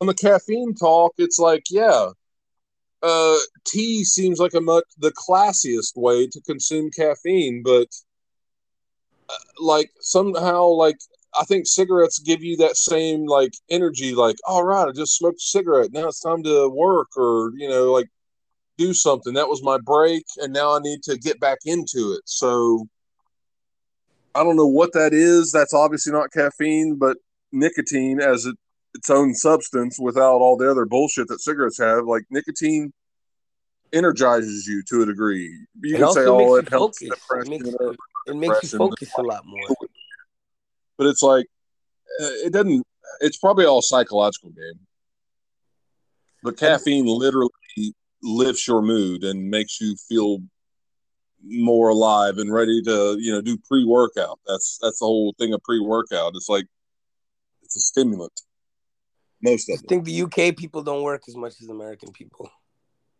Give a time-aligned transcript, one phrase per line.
[0.00, 2.10] on the caffeine talk, it's like, yeah,
[3.02, 3.36] uh,
[3.66, 7.88] tea seems like a much the classiest way to consume caffeine, but
[9.30, 10.98] uh, like somehow, like
[11.38, 14.14] I think cigarettes give you that same like energy.
[14.14, 15.92] Like, all right, I just smoked a cigarette.
[15.92, 18.08] Now it's time to work, or you know, like
[18.78, 19.34] do something.
[19.34, 22.22] That was my break, and now I need to get back into it.
[22.24, 22.88] So
[24.34, 25.52] I don't know what that is.
[25.52, 27.16] That's obviously not caffeine, but
[27.52, 28.56] nicotine as it
[28.94, 32.06] its own substance without all the other bullshit that cigarettes have.
[32.06, 32.92] Like nicotine
[33.92, 35.66] energizes you to a degree.
[35.82, 37.02] You It can say, "Oh, it helps focus.
[37.02, 39.68] It depression," makes, it makes you focus a lot more.
[40.98, 41.46] But it's like
[42.20, 42.86] uh, it doesn't.
[43.20, 44.80] It's probably all psychological game.
[46.42, 47.50] But caffeine literally
[48.22, 50.38] lifts your mood and makes you feel
[51.42, 54.38] more alive and ready to, you know, do pre-workout.
[54.46, 56.32] That's that's the whole thing of pre-workout.
[56.34, 56.66] It's like
[57.62, 58.32] it's a stimulant.
[59.42, 59.88] Most I of them.
[59.88, 62.50] think the UK people don't work as much as American people.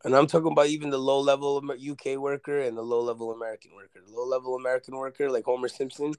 [0.05, 3.75] And I'm talking about even the low level UK worker and the low level American
[3.75, 4.01] worker.
[4.07, 6.15] The low level American worker, like Homer Simpson,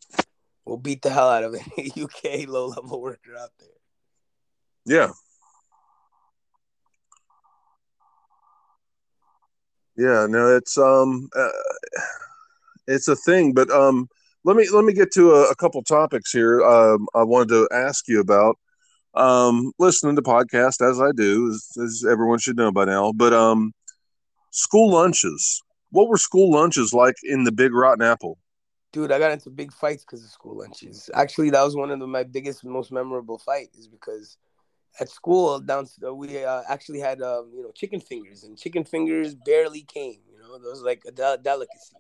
[0.66, 3.70] will beat the hell out of any UK low level worker out there.
[4.86, 5.12] Yeah.
[9.98, 11.50] Yeah, no, it's um, uh,
[12.88, 13.54] it's a thing.
[13.54, 14.10] But um,
[14.44, 16.62] let me let me get to a, a couple topics here.
[16.64, 18.58] Um, I wanted to ask you about.
[19.14, 23.14] Um, listening to podcast as I do, as, as everyone should know by now.
[23.14, 23.74] But um,
[24.52, 25.62] school lunches.
[25.92, 28.38] What were school lunches like in the Big Rotten Apple?
[28.96, 31.10] Dude, I got into big fights because of school lunches.
[31.14, 34.38] Actually, that was one of the, my biggest, most memorable fight, is because
[35.02, 39.36] at school down we uh, actually had um, you know chicken fingers, and chicken fingers
[39.36, 40.22] barely came.
[40.32, 41.98] You know, it was like a del- delicacy.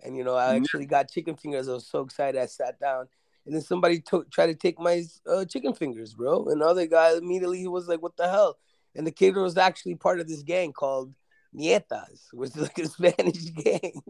[0.00, 1.68] And you know, I actually got chicken fingers.
[1.68, 2.40] I was so excited.
[2.40, 3.08] I sat down,
[3.44, 6.46] and then somebody took tried to take my uh, chicken fingers, bro.
[6.46, 8.56] And the other guy immediately was like, "What the hell?"
[8.94, 11.12] And the kid was actually part of this gang called
[11.52, 14.00] Ñetas, which is like a Spanish gang.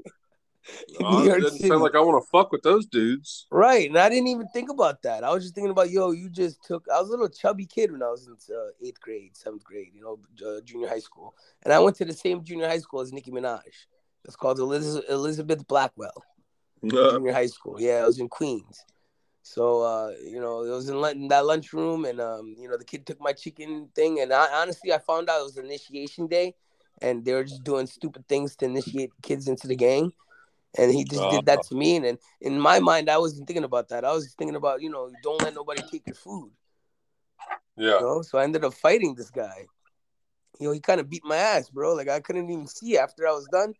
[0.88, 1.68] it York doesn't City.
[1.68, 3.46] sound like I want to fuck with those dudes.
[3.50, 5.24] Right, and I didn't even think about that.
[5.24, 6.86] I was just thinking about, yo, you just took.
[6.92, 9.92] I was a little chubby kid when I was in uh, eighth grade, seventh grade,
[9.94, 13.00] you know, uh, junior high school, and I went to the same junior high school
[13.00, 13.60] as Nicki Minaj.
[14.24, 16.24] It's called Eliz- Elizabeth Blackwell
[16.84, 17.80] Uh, Junior High School.
[17.80, 18.84] Yeah, it was in Queens.
[19.42, 22.84] So uh, you know, it was in, in that lunchroom, and um, you know, the
[22.84, 26.54] kid took my chicken thing, and I honestly, I found out it was initiation day,
[27.00, 30.12] and they were just doing stupid things to initiate kids into the gang.
[30.76, 33.46] And he just did that uh, to me, and, and in my mind, I wasn't
[33.46, 34.04] thinking about that.
[34.04, 36.50] I was thinking about, you know, don't let nobody take your food.
[37.76, 37.94] yeah.
[37.94, 38.22] You know?
[38.22, 39.66] So I ended up fighting this guy.
[40.60, 41.94] You know, he kind of beat my ass, bro.
[41.94, 43.74] Like I couldn't even see after I was done.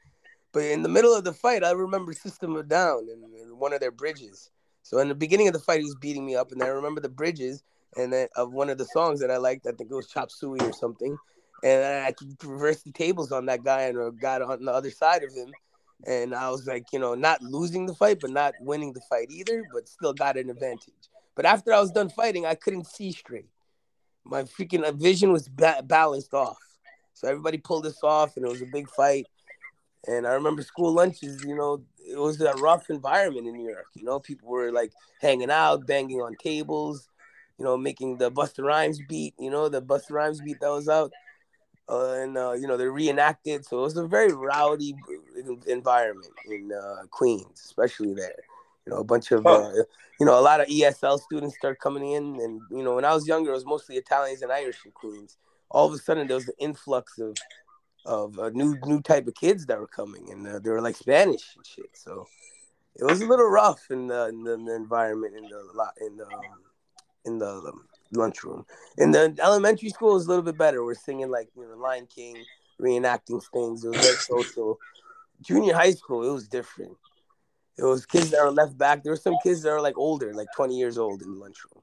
[0.53, 3.81] But in the middle of the fight, I remember System of Down and, one of
[3.81, 4.51] their bridges.
[4.83, 7.01] So in the beginning of the fight, he was beating me up, and I remember
[7.01, 7.65] the bridges
[7.97, 9.67] and then of one of the songs that I liked.
[9.67, 11.17] I think it was Chop Suey or something.
[11.65, 14.73] And I could reverse the tables on that guy and uh, a guy on the
[14.73, 15.53] other side of him.
[16.07, 19.31] And I was like, you know, not losing the fight, but not winning the fight
[19.31, 20.95] either, but still got an advantage.
[21.35, 23.49] But after I was done fighting, I couldn't see straight.
[24.25, 26.59] My freaking uh, vision was ba- balanced off.
[27.15, 29.27] So everybody pulled us off, and it was a big fight.
[30.07, 33.87] And I remember school lunches, you know, it was a rough environment in New York.
[33.95, 37.09] You know, people were like hanging out, banging on tables,
[37.59, 40.89] you know, making the Busta Rhymes beat, you know, the Busta Rhymes beat that was
[40.89, 41.13] out.
[41.91, 43.65] Uh, and, uh, you know, they're reenacted.
[43.65, 44.95] So it was a very rowdy
[45.67, 48.35] environment in uh, Queens, especially there.
[48.87, 49.71] You know, a bunch of, uh,
[50.19, 52.41] you know, a lot of ESL students start coming in.
[52.41, 55.37] And, you know, when I was younger, it was mostly Italians and Irish in Queens.
[55.71, 57.37] All of a sudden, there was an influx of
[58.07, 60.97] of a new new type of kids that were coming, and uh, they were like
[60.97, 61.91] Spanish and shit.
[61.93, 62.27] So
[62.97, 65.95] it was a little rough in the, in the, in the environment in the lot
[66.01, 66.43] in the um,
[67.25, 68.65] in the um, lunchroom.
[68.97, 70.85] In the elementary school, is a little bit better.
[70.85, 72.37] We're singing like you know Lion King,
[72.81, 73.85] reenacting things.
[73.85, 74.79] It was very social.
[75.41, 76.97] Junior high school, it was different.
[77.77, 79.05] It was kids that were left back.
[79.05, 81.83] There were some kids that were like older, like 20 years old in the lunchroom.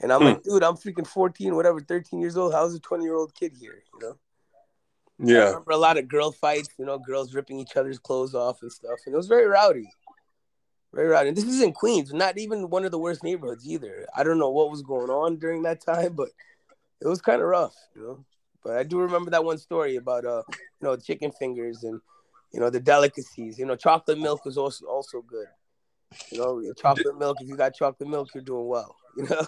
[0.00, 0.26] And I'm Hmm.
[0.26, 2.52] like, dude, I'm freaking 14, whatever, 13 years old.
[2.52, 3.84] How's a 20 year old kid here?
[3.94, 4.18] You know?
[5.20, 5.44] I Yeah.
[5.50, 8.72] remember a lot of girl fights, you know, girls ripping each other's clothes off and
[8.72, 8.98] stuff.
[9.06, 9.88] And it was very rowdy.
[10.94, 11.28] Very rowdy.
[11.28, 14.06] And this is in Queens, not even one of the worst neighborhoods either.
[14.16, 16.28] I don't know what was going on during that time, but
[17.00, 18.24] it was kind of rough, you know.
[18.62, 22.00] But I do remember that one story about uh, you know, chicken fingers and
[22.52, 23.58] you know, the delicacies.
[23.58, 25.46] You know, chocolate milk was also also good.
[26.30, 28.96] You know, chocolate milk, if you got chocolate milk, you're doing well.
[29.16, 29.46] You know,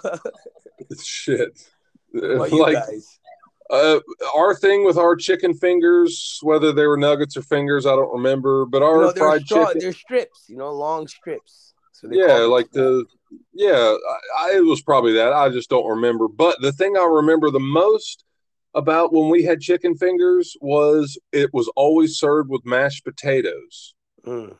[1.02, 1.68] Shit.
[2.10, 3.18] what about you like guys?
[3.70, 4.00] Uh,
[4.36, 8.66] our thing with our chicken fingers, whether they were nuggets or fingers, I don't remember.
[8.66, 11.72] But our No, fried straw, chicken, they're strips, you know, long strips.
[11.92, 13.06] So they yeah, like the
[13.52, 13.96] yeah,
[14.38, 15.32] I, I, it was probably that.
[15.32, 16.28] I just don't remember.
[16.28, 18.24] But the thing I remember the most
[18.74, 23.94] about when we had chicken fingers was it was always served with mashed potatoes.
[24.26, 24.56] Mm.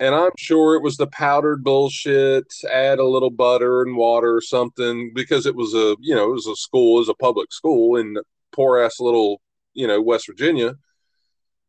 [0.00, 4.40] And I'm sure it was the powdered bullshit, add a little butter and water or
[4.40, 7.52] something because it was a, you know, it was a school, it was a public
[7.52, 8.16] school in
[8.54, 9.40] poor ass little,
[9.72, 10.74] you know, West Virginia.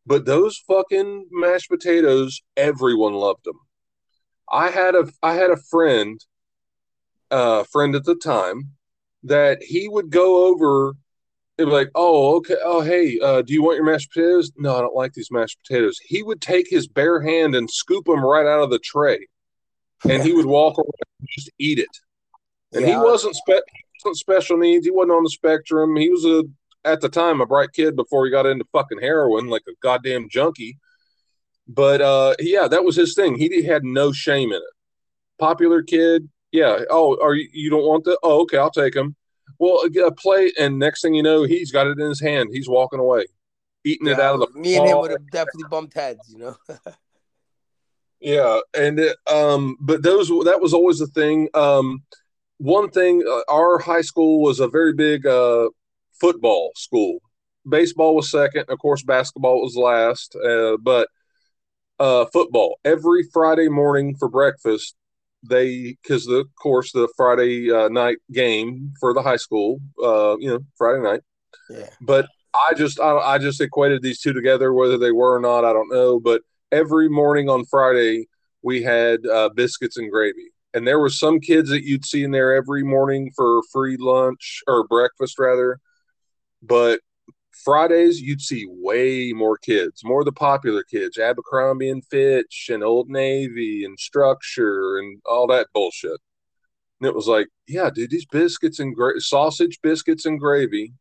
[0.05, 3.59] But those fucking mashed potatoes, everyone loved them.
[4.51, 6.23] I had a I had a friend,
[7.31, 8.71] uh friend at the time,
[9.23, 10.93] that he would go over
[11.57, 14.51] and be like, oh, okay, oh hey, uh, do you want your mashed potatoes?
[14.57, 15.97] No, I don't like these mashed potatoes.
[16.03, 19.27] He would take his bare hand and scoop them right out of the tray.
[20.07, 21.89] And he would walk around and just eat it.
[22.73, 24.85] And he wasn't spe- he wasn't special needs.
[24.85, 25.95] He wasn't on the spectrum.
[25.95, 26.43] He was a
[26.85, 30.29] at the time a bright kid before he got into fucking heroin, like a goddamn
[30.29, 30.77] junkie.
[31.67, 33.35] But uh, yeah, that was his thing.
[33.35, 34.73] He had no shame in it.
[35.39, 36.79] Popular kid, yeah.
[36.89, 38.19] Oh, are you, you don't want that?
[38.23, 39.15] Oh, okay, I'll take him.
[39.59, 42.49] Well, a plate, and next thing you know, he's got it in his hand.
[42.51, 43.25] He's walking away,
[43.83, 44.59] eating it out of the.
[44.59, 46.55] me and him would have definitely bumped heads, you know.
[48.21, 51.47] Yeah, and it, um, but those that was always the thing.
[51.53, 52.01] Um,
[52.57, 55.69] one thing, uh, our high school was a very big uh,
[56.19, 57.19] football school.
[57.67, 59.03] Baseball was second, of course.
[59.03, 61.09] Basketball was last, uh, but
[62.00, 64.95] uh, football every Friday morning for breakfast.
[65.47, 70.38] They because the of course the Friday uh, night game for the high school, uh,
[70.39, 71.21] you know, Friday night.
[71.69, 71.89] yeah.
[72.01, 75.65] But I just I, I just equated these two together, whether they were or not,
[75.65, 76.19] I don't know.
[76.19, 76.41] But
[76.71, 78.27] every morning on Friday
[78.63, 82.31] we had uh, biscuits and gravy, and there were some kids that you'd see in
[82.31, 85.79] there every morning for free lunch or breakfast rather.
[86.61, 86.99] But
[87.63, 92.83] Fridays you'd see way more kids, more of the popular kids, Abercrombie and Fitch and
[92.83, 96.19] Old Navy and Structure and all that bullshit.
[96.99, 100.93] And it was like, yeah, dude, these biscuits and gra- sausage biscuits and gravy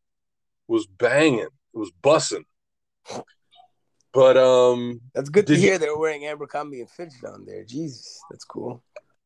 [0.69, 1.41] was banging.
[1.41, 2.45] It was bussing.
[4.13, 7.65] But um That's good to you- hear they're wearing Abercrombie and Fitch down there.
[7.65, 8.83] Jesus, that's cool.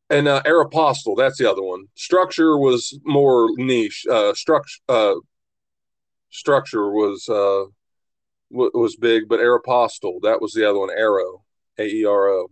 [0.09, 1.85] and uh Aeropostale, that's the other one.
[1.95, 4.05] Structure was more niche.
[4.09, 5.15] Uh structure uh
[6.29, 7.65] structure was uh
[8.51, 11.43] w- was big, but Aeropostale, that was the other one, Aero,
[11.77, 12.47] A E R O.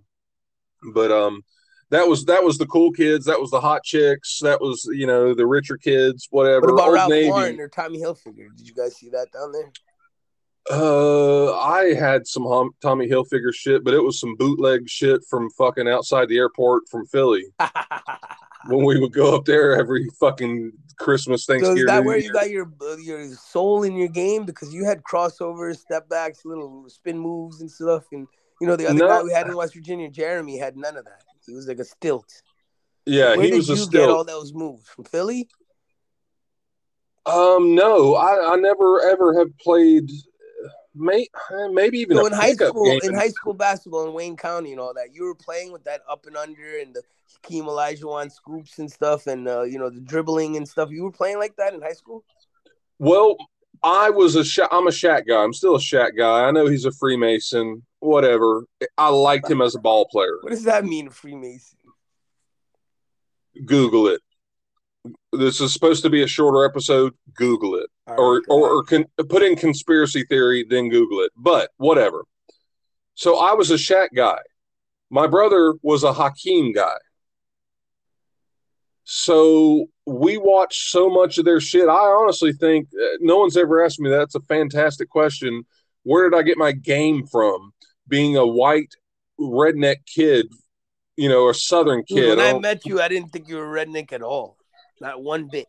[0.94, 1.44] But um
[1.90, 5.08] that was that was the cool kids, that was the hot chicks, that was you
[5.08, 6.62] know the richer kids, whatever.
[6.62, 7.30] What about Old Ralph Navy.
[7.30, 8.56] Lauren or Tommy Hilfiger?
[8.56, 9.72] Did you guys see that down there?
[10.70, 15.50] Uh, I had some hum- Tommy Hilfiger shit, but it was some bootleg shit from
[15.52, 17.46] fucking outside the airport from Philly
[18.68, 21.78] when we would go up there every fucking Christmas, so Thanksgiving.
[21.84, 22.70] is that where you got your
[23.00, 24.46] your soul in your game?
[24.46, 28.28] Because you had crossovers, step backs, little spin moves and stuff, and
[28.60, 29.08] you know the other No.
[29.08, 31.22] guy we had in West Virginia, Jeremy, had none of that.
[31.46, 32.26] He was like a stilt.
[33.06, 35.48] Yeah, Where he was a you get all those moves from Philly?
[37.26, 40.10] Um, no, I, I never ever have played.
[40.98, 41.28] May,
[41.72, 43.00] maybe even So in high school, game.
[43.04, 46.02] in high school basketball in Wayne County and all that, you were playing with that
[46.10, 47.02] up and under and the
[47.44, 50.90] Hakeem Olajuwon scoops and stuff, and uh, you know the dribbling and stuff.
[50.92, 52.24] You were playing like that in high school.
[53.00, 53.38] Well,
[53.84, 55.44] I was a Sha- I'm a Shaq guy.
[55.44, 56.46] I'm still a Shaq guy.
[56.46, 57.84] I know he's a Freemason.
[58.00, 58.64] Whatever.
[58.98, 60.38] I liked him as a ball player.
[60.42, 61.78] What does that mean, Freemason?
[63.66, 64.22] Google it.
[65.34, 67.14] This is supposed to be a shorter episode.
[67.34, 71.32] Google it, All or or, go or con- put in conspiracy theory, then Google it.
[71.36, 72.24] But whatever.
[73.16, 74.40] So I was a Shaq guy.
[75.10, 76.98] My brother was a Hakeem guy.
[79.04, 81.88] So we watched so much of their shit.
[81.88, 84.18] I honestly think uh, no one's ever asked me that.
[84.18, 85.64] That's a fantastic question.
[86.04, 87.72] Where did I get my game from?
[88.08, 88.94] Being a white
[89.40, 90.48] redneck kid,
[91.16, 92.30] you know, a southern kid.
[92.30, 94.58] when I I met you, I didn't think you were redneck at all.
[95.00, 95.68] Not one bit.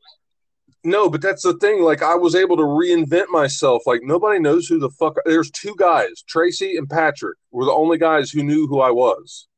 [0.85, 1.83] No, but that's the thing.
[1.83, 3.83] Like I was able to reinvent myself.
[3.87, 5.17] Like nobody knows who the fuck.
[5.25, 9.49] There's two guys, Tracy and Patrick, were the only guys who knew who I was,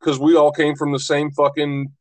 [0.00, 1.92] because we all came from the same fucking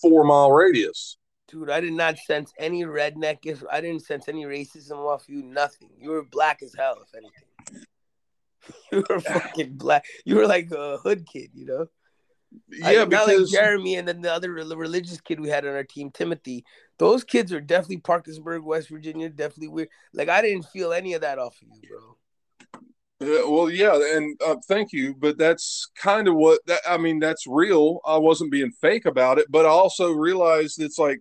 [0.00, 1.16] four mile radius.
[1.48, 3.40] Dude, I did not sense any redneck.
[3.44, 5.42] if- I didn't sense any racism off you.
[5.42, 5.90] Nothing.
[6.00, 7.86] You were black as hell, if anything.
[8.92, 10.04] You were fucking black.
[10.24, 11.86] You were like a hood kid, you know.
[12.82, 15.84] I- Yeah, not like Jeremy and then the other religious kid we had on our
[15.84, 16.64] team, Timothy.
[16.98, 19.28] Those kids are definitely Parkersburg, West Virginia.
[19.28, 19.88] Definitely weird.
[20.12, 22.16] Like I didn't feel any of that off of you, bro.
[23.48, 26.80] Well, yeah, and uh, thank you, but that's kind of what that.
[26.88, 28.00] I mean, that's real.
[28.04, 31.20] I wasn't being fake about it, but I also realized it's like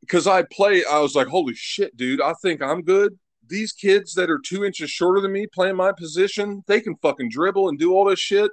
[0.00, 3.18] because I play, I was like, holy shit, dude, I think I'm good.
[3.46, 7.30] These kids that are two inches shorter than me playing my position, they can fucking
[7.30, 8.50] dribble and do all this shit.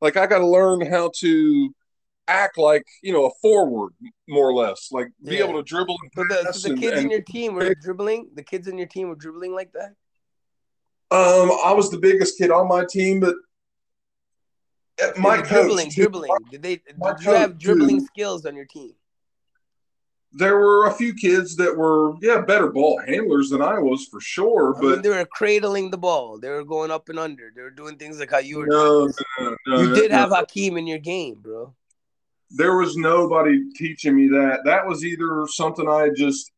[0.00, 1.74] Like I got to learn how to
[2.26, 3.92] act like you know a forward,
[4.28, 5.44] more or less, like be Yeah.
[5.44, 8.30] able to dribble and So the, so the and- kids in your team were dribbling.
[8.34, 9.94] The kids in your team were dribbling like that.
[11.10, 13.36] Um, I was the biggest kid on my team, but
[15.02, 16.30] uh, my coach, dribbling, dribbling.
[16.50, 16.76] Did they?
[16.76, 18.06] Did you have dribbling too.
[18.06, 18.92] skills on your team?
[20.36, 24.20] There were a few kids that were yeah better ball handlers than I was for
[24.20, 26.38] sure, I mean, but they were cradling the ball.
[26.38, 27.52] They were going up and under.
[27.54, 28.66] They were doing things like how you were.
[28.66, 29.14] no, doing.
[29.38, 31.74] no, no, you did have Hakeem in your game, bro.
[32.50, 34.60] there was nobody teaching me that.
[34.64, 36.50] That was either something I just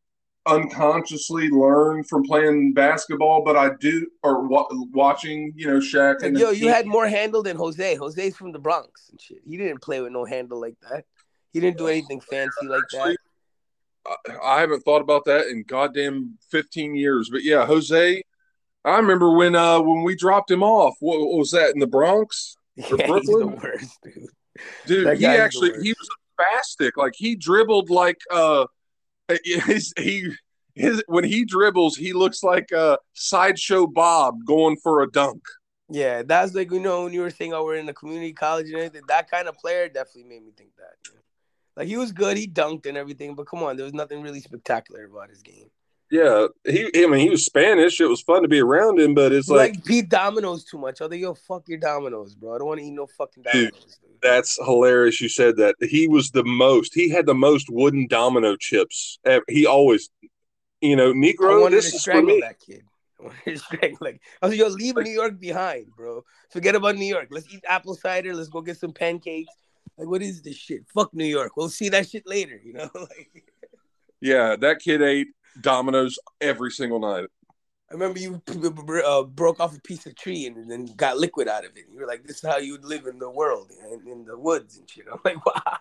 [0.47, 6.37] unconsciously learned from playing basketball, but I do or wa- watching, you know, Shaq and
[6.37, 7.95] yo, you had more handle than Jose.
[7.95, 9.39] Jose's from the Bronx and shit.
[9.45, 11.03] He didn't play with no handle like that.
[11.53, 13.17] He didn't do anything fancy like that.
[14.43, 17.29] I- haven't thought about that in goddamn 15 years.
[17.31, 18.21] But yeah, Jose,
[18.85, 20.95] I remember when uh when we dropped him off.
[20.99, 22.55] What, what was that in the Bronx?
[22.77, 23.55] Yeah, he's the Brooklyn?
[23.55, 24.27] worst, dude.
[24.85, 26.91] Dude, he actually he was a spastic.
[26.95, 28.67] Like he dribbled like uh
[29.43, 30.29] his, he
[30.75, 35.41] his when he dribbles, he looks like uh sideshow Bob going for a dunk.
[35.89, 38.67] Yeah, that's like you know when you were saying, "Oh, we're in the community college
[38.67, 41.13] and everything." That kind of player definitely made me think that.
[41.13, 41.19] know.
[41.77, 44.41] Like he was good, he dunked and everything, but come on, there was nothing really
[44.41, 45.69] spectacular about his game.
[46.09, 48.01] Yeah, he I mean he was Spanish.
[48.01, 51.01] It was fun to be around him, but it's like like Pete Domino's too much.
[51.01, 52.55] Other yo, fuck your Domino's, bro.
[52.55, 53.71] I don't want to eat no fucking Domino's.
[53.71, 54.19] Dude.
[54.23, 55.21] That's hilarious.
[55.21, 56.95] You said that he was the most.
[56.95, 59.19] He had the most wooden domino chips.
[59.47, 60.09] He always,
[60.81, 61.69] you know, Negro.
[61.69, 62.41] This to is for strangle me.
[62.41, 62.83] that kid.
[63.19, 66.23] I wanted to strangle like I was yo, leave New York behind, bro.
[66.49, 67.27] Forget about New York.
[67.29, 68.33] Let's eat apple cider.
[68.33, 69.53] Let's go get some pancakes.
[69.97, 70.85] Like, what is this shit?
[70.93, 71.57] Fuck New York.
[71.57, 72.59] We'll see that shit later.
[72.63, 73.51] You know, like.
[74.21, 75.27] Yeah, that kid ate
[75.61, 77.27] Domino's every single night.
[77.89, 78.41] I remember you
[79.05, 81.85] uh, broke off a piece of tree and then got liquid out of it.
[81.91, 84.37] You were like, "This is how you would live in the world, in, in the
[84.37, 85.77] woods and shit." I'm like, "Wow!"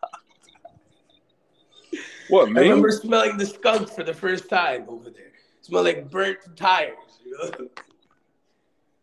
[2.29, 2.61] What I me?
[2.63, 5.33] remember smelling the skunk for the first time over there.
[5.63, 6.97] Smell like burnt tires.
[7.25, 7.69] You know?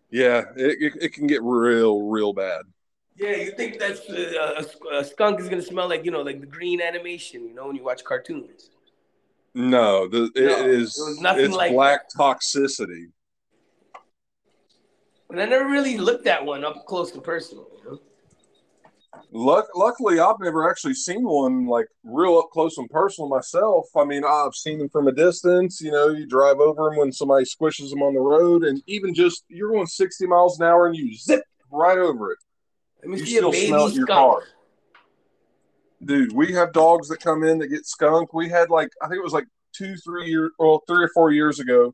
[0.09, 2.65] Yeah, it, it, it can get real, real bad.
[3.15, 6.39] Yeah, you think that's uh, a, a skunk is gonna smell like you know, like
[6.39, 8.71] the green animation, you know, when you watch cartoons.
[9.53, 10.97] No, the it No, is.
[10.97, 13.11] it was nothing it's like black toxicity.
[15.29, 17.67] And I never really looked at one up close and personal.
[17.83, 17.99] You know?
[19.31, 23.87] Luck, luckily, I've never actually seen one like real up close and personal myself.
[23.95, 25.81] I mean, I've seen them from a distance.
[25.81, 29.13] You know, you drive over them when somebody squishes them on the road, and even
[29.13, 32.39] just you're going 60 miles an hour and you zip right over it.
[33.03, 34.19] Let me You see a still baby smell in your skunk.
[34.33, 34.43] car.
[36.03, 38.33] Dude, we have dogs that come in that get skunk.
[38.33, 41.31] We had like I think it was like two, three years, well, three or four
[41.31, 41.93] years ago.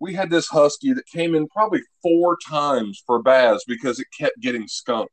[0.00, 4.40] We had this husky that came in probably four times for baths because it kept
[4.40, 5.12] getting skunked.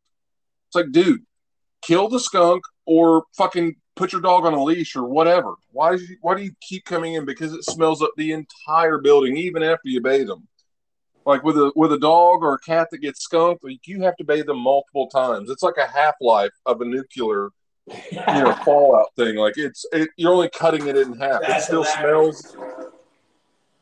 [0.67, 1.23] It's like, dude,
[1.81, 5.55] kill the skunk or fucking put your dog on a leash or whatever.
[5.71, 7.25] Why do you, why do you keep coming in?
[7.25, 10.47] Because it smells up the entire building, even after you bathe them.
[11.25, 14.15] Like with a with a dog or a cat that gets skunked, like you have
[14.17, 15.49] to bathe them multiple times.
[15.49, 17.49] It's like a half life of a nuclear,
[17.87, 19.35] you know, fallout thing.
[19.35, 21.41] Like it's it, you're only cutting it in half.
[21.43, 22.39] It still hilarious.
[22.39, 22.91] smells.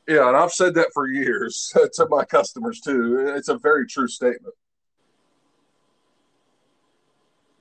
[0.07, 3.33] Yeah, and I've said that for years to my customers too.
[3.35, 4.53] It's a very true statement.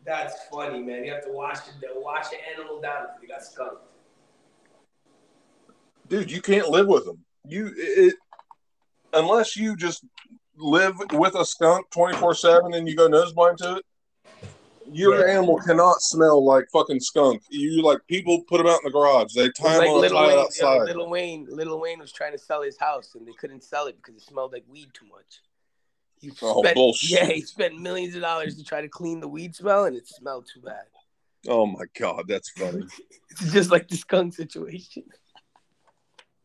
[0.04, 1.04] That's funny, man.
[1.04, 3.82] You have to wash the wash the animal down if you got skunked.
[6.08, 7.18] dude, you can't live with them.
[7.44, 8.14] You it
[9.12, 10.04] unless you just
[10.56, 13.84] live with a skunk twenty four seven and you go nose blind to it.
[14.90, 15.34] Your Yeah.
[15.38, 17.42] animal cannot smell like fucking skunk.
[17.48, 19.32] You like people put them out in the garage.
[19.34, 20.76] They tie them like on Little tie Wayne, outside.
[20.76, 23.86] yo, Little Wayne, Little Wayne was trying to sell his house and they couldn't sell
[23.86, 25.40] it because it smelled like weed too much.
[26.20, 27.10] He Oh, spent, bullshit.
[27.10, 30.06] Yeah, he spent millions of dollars to try to clean the weed smell and it
[30.06, 30.84] smelled too bad.
[31.48, 32.84] oh my god, that's funny.
[33.30, 35.04] It's just like the skunk situation.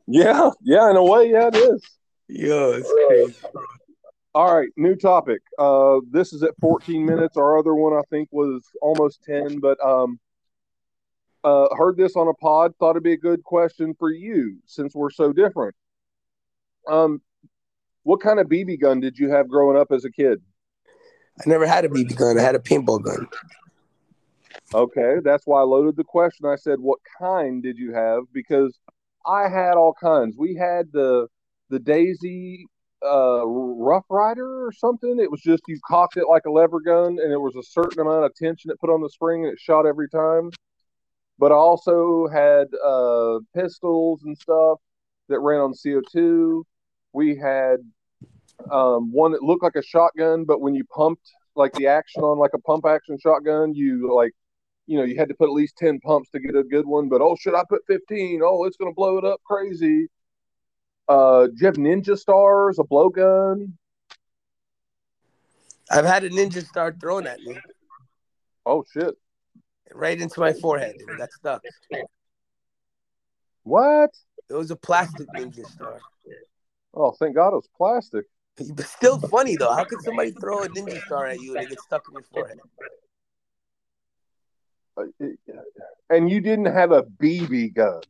[0.08, 1.84] yeah, yeah, in a way, yeah, it is.
[2.28, 3.36] Yo, it's crazy.
[4.36, 5.42] All right, new topic.
[5.58, 7.38] Uh, this is at 14 minutes.
[7.38, 9.60] Our other one, I think, was almost 10.
[9.60, 10.20] But um,
[11.44, 12.74] uh, heard this on a pod.
[12.78, 15.76] Thought it'd be a good question for you since we're so different.
[16.88, 17.22] Um,
[18.04, 20.42] what kind of BB gun did you have growing up as a kid?
[21.40, 22.38] I never had a BB gun.
[22.38, 23.28] I had a paintball gun.
[24.74, 26.46] Okay, that's why I loaded the question.
[26.46, 28.78] I said, "What kind did you have?" Because
[29.26, 30.36] I had all kinds.
[30.38, 31.28] We had the
[31.70, 32.66] the Daisy
[33.06, 35.20] uh, Rough Rider or something.
[35.20, 38.02] It was just you cocked it like a lever gun, and it was a certain
[38.02, 40.50] amount of tension it put on the spring, and it shot every time.
[41.40, 44.80] but I also had uh, pistols and stuff
[45.30, 46.64] that ran on CO2.
[47.14, 47.78] We had
[48.72, 52.38] um, one that looked like a shotgun, but when you pumped like the action on
[52.38, 54.32] like a pump action shotgun, you like,
[54.88, 57.10] you know, you had to put at least 10 pumps to get a good one.
[57.10, 58.42] But oh, should I put 15?
[58.44, 60.08] Oh, it's going to blow it up crazy.
[61.08, 63.72] Uh, do you have Ninja Stars, a blowgun?
[65.90, 67.56] I've had a ninja star thrown at me
[68.66, 69.16] Oh, shit.
[69.94, 70.98] right into my forehead.
[71.18, 71.62] That stuck.
[73.64, 74.10] What?
[74.50, 76.02] It was a plastic ninja star.
[76.94, 78.26] Oh, thank God it was plastic.
[78.76, 79.72] But still funny though.
[79.72, 82.24] How could somebody throw a ninja star at you and it gets stuck in your
[82.24, 82.60] forehead?
[84.98, 85.04] Uh,
[86.10, 88.02] And you didn't have a BB gun.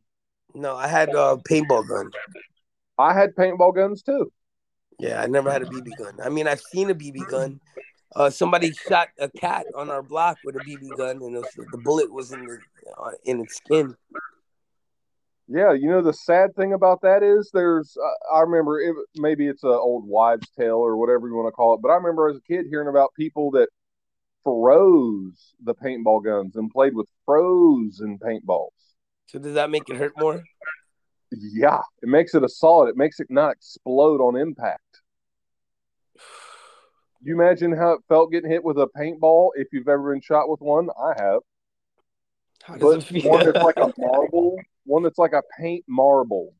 [0.54, 2.10] No, I had a paintball gun.
[2.98, 4.32] I had paintball guns too.
[4.98, 6.18] Yeah, I never had a BB gun.
[6.22, 7.60] I mean, I've seen a BB gun.
[8.16, 11.78] Uh, somebody shot a cat on our block with a BB gun, and was, the
[11.78, 12.58] bullet was in the
[12.98, 13.94] uh, in its skin.
[15.46, 19.46] Yeah, you know the sad thing about that is there's uh, I remember it, maybe
[19.46, 22.28] it's an old wives' tale or whatever you want to call it, but I remember
[22.28, 23.68] as a kid hearing about people that
[24.42, 28.68] froze the paintball guns and played with frozen paintballs.
[29.26, 30.42] So does that make it hurt more?
[31.30, 32.88] Yeah, it makes it a solid.
[32.90, 35.02] It makes it not explode on impact.
[37.20, 40.48] You imagine how it felt getting hit with a paintball if you've ever been shot
[40.48, 40.88] with one?
[40.90, 41.40] I have.
[42.62, 46.54] How But does it one that's like a marble, one that's like a paint marble,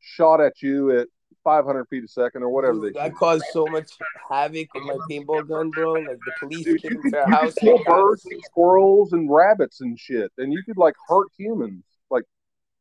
[0.00, 1.08] shot at you at
[1.44, 3.92] 500 feet a second or whatever Dude, they I caused so much
[4.28, 5.92] havoc with my paintball gun, bro.
[5.92, 7.54] Like the police Dude, came you could, our you house.
[7.54, 11.84] could kill birds and squirrels and rabbits and shit, and you could like hurt humans,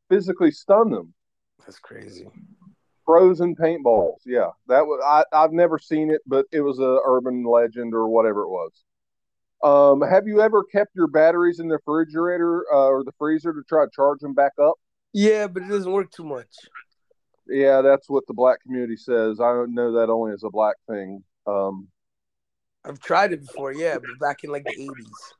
[0.09, 1.13] physically stun them.
[1.59, 2.27] That's crazy.
[3.05, 5.01] Frozen paintballs, yeah, that was.
[5.05, 8.71] I, I've never seen it, but it was a urban legend or whatever it was.
[9.63, 13.63] Um, have you ever kept your batteries in the refrigerator uh, or the freezer to
[13.67, 14.75] try to charge them back up?
[15.13, 16.53] Yeah, but it doesn't work too much.
[17.47, 19.39] Yeah, that's what the black community says.
[19.39, 21.23] I don't know that only as a black thing.
[21.47, 21.87] Um,
[22.83, 25.33] I've tried it before, yeah, but back in like the eighties,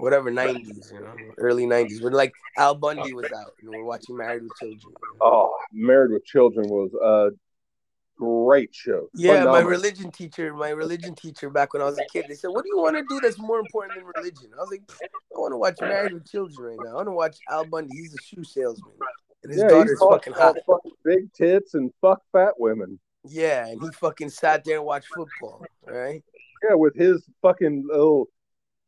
[0.00, 4.16] whatever nineties, you know, early nineties, when like Al Bundy was out and we're watching
[4.16, 4.94] Married with Children.
[5.20, 7.30] oh, Married with Children was a
[8.20, 9.08] great show.
[9.14, 12.48] Yeah, my religion teacher, my religion teacher back when I was a kid, they said,
[12.48, 15.38] "What do you want to do that's more important than religion?" I was like, "I
[15.38, 16.92] want to watch Married with Children right now.
[16.92, 17.96] I want to watch Al Bundy.
[17.96, 18.92] He's a shoe salesman,
[19.42, 20.56] and his yeah, daughter's fucking hot.
[20.66, 22.98] fucking big tits and fuck fat women.
[23.24, 25.64] Yeah, and he fucking sat there and watched football.
[25.86, 26.22] Right?
[26.62, 28.28] Yeah, with his fucking little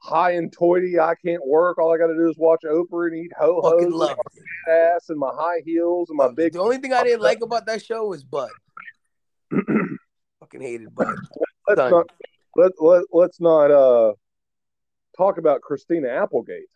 [0.03, 1.79] high and toity, I can't work.
[1.79, 4.71] All I got to do is watch Oprah and eat ho hos, it.
[4.71, 6.53] ass, and my high heels and my big.
[6.55, 8.51] The only thing I didn't like about that show was Bud.
[10.41, 11.15] fucking hated Bud.
[11.69, 11.91] let's Done.
[11.91, 12.07] not
[12.57, 14.15] let, let let's not uh
[15.17, 16.69] talk about Christina Applegate.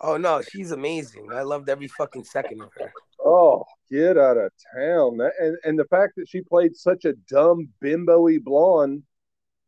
[0.00, 1.28] Oh no, she's amazing.
[1.32, 2.92] I loved every fucking second of her.
[3.24, 5.18] Oh, get out of town!
[5.18, 9.02] That, and and the fact that she played such a dumb bimbo-y blonde,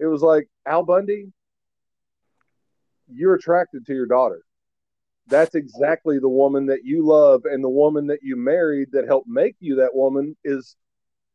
[0.01, 1.27] it was like Al Bundy.
[3.09, 4.43] You're attracted to your daughter.
[5.27, 9.29] That's exactly the woman that you love, and the woman that you married that helped
[9.29, 10.77] make you that woman is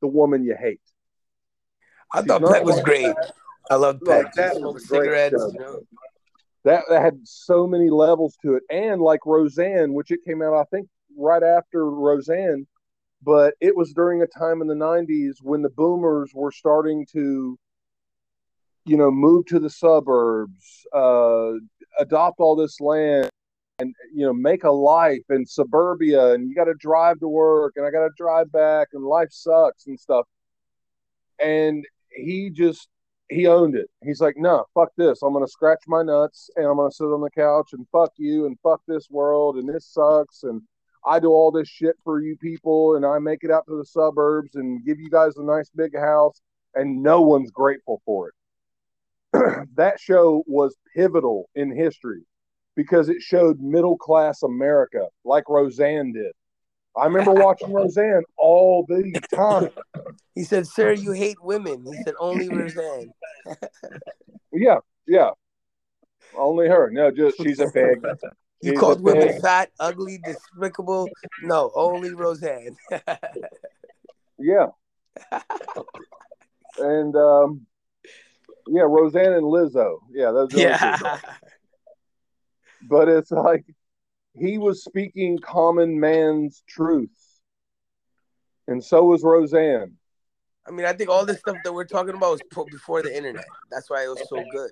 [0.02, 0.82] the woman you hate.
[2.14, 3.16] I She's thought that was like great.
[3.70, 5.82] I loved Like, that was smoked a great cigarettes, you know.
[6.66, 10.54] That, that had so many levels to it, and like Roseanne, which it came out,
[10.54, 12.68] I think, right after Roseanne,
[13.24, 17.58] but it was during a time in the '90s when the boomers were starting to,
[18.90, 21.52] you know, move to the suburbs, uh,
[22.00, 23.30] adopt all this land,
[23.78, 27.74] and you know, make a life in suburbia, and you got to drive to work,
[27.76, 30.26] and I got to drive back, and life sucks and stuff.
[31.40, 32.90] And he just
[33.30, 33.92] he owned it.
[34.04, 35.22] He's like, no, fuck this.
[35.22, 38.48] I'm gonna scratch my nuts and I'm gonna sit on the couch and fuck you
[38.48, 40.64] and fuck this world and this sucks and
[41.06, 43.86] I do all this shit for you people and I make it out to the
[43.86, 46.42] suburbs and give you guys a nice big house
[46.74, 48.34] and no one's grateful for it.
[49.76, 52.24] that show was pivotal in history
[52.76, 56.32] because it showed middle class America like Roseanne did.
[56.96, 59.70] I remember watching Roseanne all the time.
[60.36, 63.14] He said, "Sir, you hate women." He said, "Only Roseanne."
[64.52, 65.30] Yeah, yeah.
[66.36, 66.90] Only her.
[66.90, 68.04] No, just she's a pig.
[68.62, 69.42] You She's called women pig.
[69.42, 71.08] fat, ugly, despicable.
[71.44, 72.76] No, only Roseanne.
[74.38, 74.68] Yeah.
[76.78, 77.66] and um
[78.70, 80.00] yeah, Roseanne and Lizzo.
[80.12, 81.20] Yeah, those yeah.
[82.82, 83.66] But it's like
[84.34, 87.10] he was speaking common man's truth.
[88.68, 89.96] And so was Roseanne.
[90.68, 93.16] I mean, I think all this stuff that we're talking about was put before the
[93.16, 93.46] internet.
[93.72, 94.70] That's why it was so good.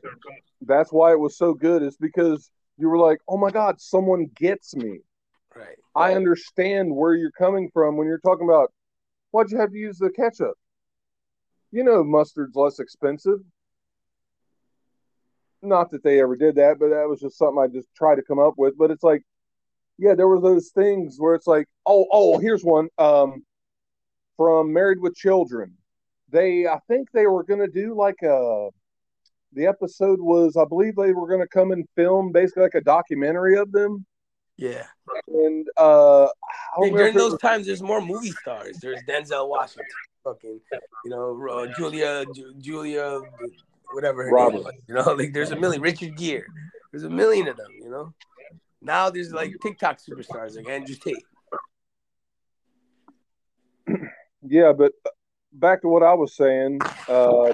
[0.61, 4.29] That's why it was so good, is because you were like, oh my God, someone
[4.35, 4.99] gets me.
[5.55, 5.75] Right.
[5.95, 8.71] I understand where you're coming from when you're talking about
[9.31, 10.53] why'd you have to use the ketchup?
[11.71, 13.39] You know, mustard's less expensive.
[15.67, 18.23] Not that they ever did that, but that was just something I just tried to
[18.23, 18.77] come up with.
[18.77, 19.23] But it's like,
[19.97, 23.43] yeah, there were those things where it's like, oh, oh, here's one um,
[24.37, 25.73] from Married with Children.
[26.29, 28.69] They, I think they were going to do like a,
[29.53, 32.81] the episode was, I believe they were going to come and film basically like a
[32.81, 34.05] documentary of them.
[34.57, 34.85] Yeah.
[35.27, 36.27] And uh, I
[36.77, 38.77] don't Hey, during those was- times, there's more movie stars.
[38.81, 39.85] There's Denzel Washington,
[40.23, 40.59] fucking,
[41.05, 43.21] you know, uh, Julia, Ju- Julia,
[43.91, 44.63] whatever Robert.
[44.63, 44.73] was.
[44.87, 45.81] You know, like there's a million.
[45.81, 46.43] Richard Gere.
[46.91, 47.67] There's a million of them.
[47.81, 48.13] You know.
[48.81, 51.25] Now there's like TikTok superstars like Andrew Tate.
[54.47, 54.93] Yeah, but
[55.53, 57.53] back to what I was saying, uh,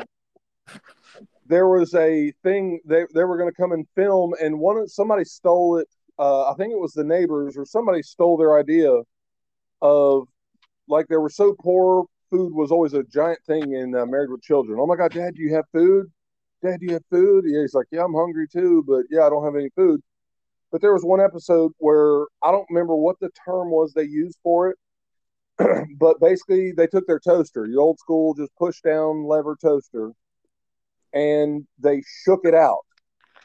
[1.46, 4.92] there was a thing they they were going to come and film, and one of-
[4.92, 5.88] somebody stole it.
[6.20, 8.92] Uh, I think it was the neighbors or somebody stole their idea
[9.82, 10.28] of
[10.88, 12.06] like they were so poor.
[12.30, 14.80] Food was always a giant thing in uh, Married with Children.
[14.80, 16.12] Oh my God, Dad, do you have food?
[16.64, 17.46] Dad, do you have food?
[17.48, 20.02] Yeah, he's like, Yeah, I'm hungry too, but yeah, I don't have any food.
[20.72, 24.40] But there was one episode where I don't remember what the term was they used
[24.44, 24.78] for it
[26.00, 30.12] but basically they took their toaster, your old school, just push down lever toaster,
[31.14, 32.82] and they shook it out.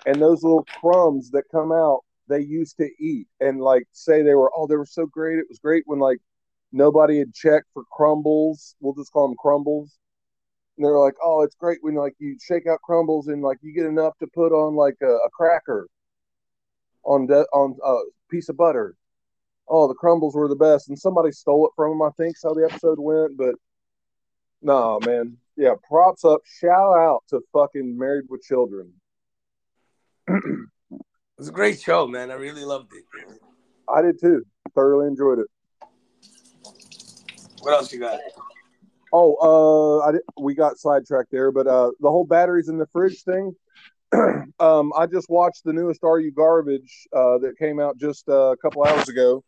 [0.06, 4.34] And those little crumbs that come out, they used to eat and like say they
[4.34, 5.38] were, oh, they were so great.
[5.38, 6.18] It was great when like
[6.72, 8.74] nobody had checked for crumbles.
[8.80, 9.98] We'll just call them crumbles.
[10.78, 13.74] And they're like, oh, it's great when like you shake out crumbles and like you
[13.74, 15.88] get enough to put on like a, a cracker
[17.04, 17.94] on de- on a
[18.30, 18.94] piece of butter
[19.68, 22.02] oh, the crumbles were the best, and somebody stole it from them.
[22.02, 22.54] I think so.
[22.54, 23.54] The episode went, but
[24.62, 28.92] no, man, yeah, props up, shout out to fucking Married with Children.
[30.90, 32.32] It was a great show, man.
[32.32, 33.04] I really loved it.
[33.88, 34.44] I did too.
[34.74, 35.46] Thoroughly enjoyed it.
[37.60, 38.18] What else you got?
[39.12, 42.86] Oh, uh, I did, we got sidetracked there, but uh, the whole batteries in the
[42.86, 43.54] fridge thing.
[44.60, 48.52] um, I just watched the newest Are You Garbage uh, that came out just uh,
[48.52, 49.44] a couple hours ago,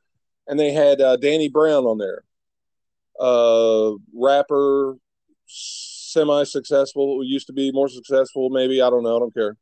[0.46, 2.22] and they had uh, Danny Brown on there,
[3.18, 4.96] uh, rapper,
[5.46, 7.24] semi-successful.
[7.24, 8.82] Used to be more successful, maybe.
[8.82, 9.16] I don't know.
[9.16, 9.56] I don't care.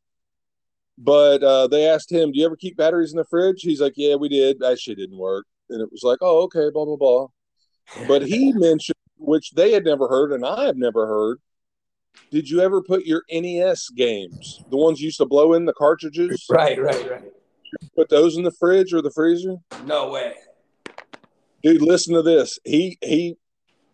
[0.96, 3.94] But uh, they asked him, "Do you ever keep batteries in the fridge?" He's like,
[3.96, 4.58] "Yeah, we did.
[4.58, 7.26] That shit didn't work." And it was like, "Oh, okay, blah blah blah."
[8.08, 11.38] But he mentioned, which they had never heard, and I have never heard.
[12.30, 15.72] Did you ever put your NES games, the ones you used to blow in the
[15.72, 17.32] cartridges, Right, right, right.
[17.94, 19.56] put those in the fridge or the freezer?
[19.84, 20.34] No way.
[21.62, 22.58] Dude, listen to this.
[22.64, 23.36] He he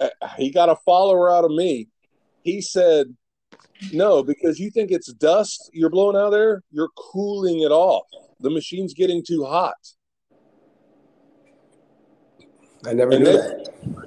[0.00, 1.88] uh, he got a follower out of me.
[2.42, 3.14] He said,
[3.92, 6.62] "No, because you think it's dust you're blowing out there.
[6.70, 8.04] You're cooling it off.
[8.40, 9.74] The machine's getting too hot."
[12.87, 14.03] I never And knew that.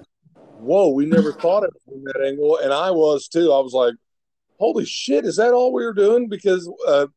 [0.58, 3.52] Whoa, we never thought of it from that angle, and I was too.
[3.54, 3.96] I was like,
[4.60, 7.08] "Holy shit, is that all we were doing?" Because uh,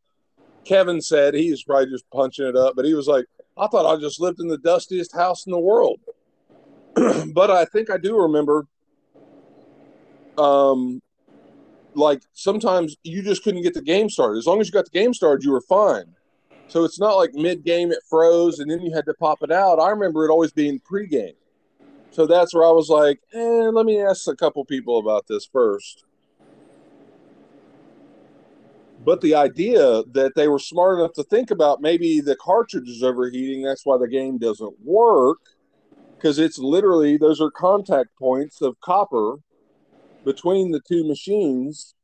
[0.65, 3.25] Kevin said he was probably just punching it up, but he was like,
[3.57, 6.01] "I thought I just lived in the dustiest house in the world."
[7.33, 8.67] but I think I do remember,
[10.37, 11.01] um,
[11.95, 14.39] like sometimes you just couldn't get the game started.
[14.39, 16.15] As long as you got the game started, you were fine.
[16.69, 19.51] So it's not like mid game it froze and then you had to pop it
[19.51, 19.81] out.
[19.81, 21.35] I remember it always being pre game.
[22.13, 25.47] So that's where I was like, eh, let me ask a couple people about this
[25.47, 26.05] first.
[29.05, 33.03] But the idea that they were smart enough to think about maybe the cartridge is
[33.03, 35.39] overheating, that's why the game doesn't work.
[36.17, 39.37] Because it's literally, those are contact points of copper
[40.25, 41.95] between the two machines.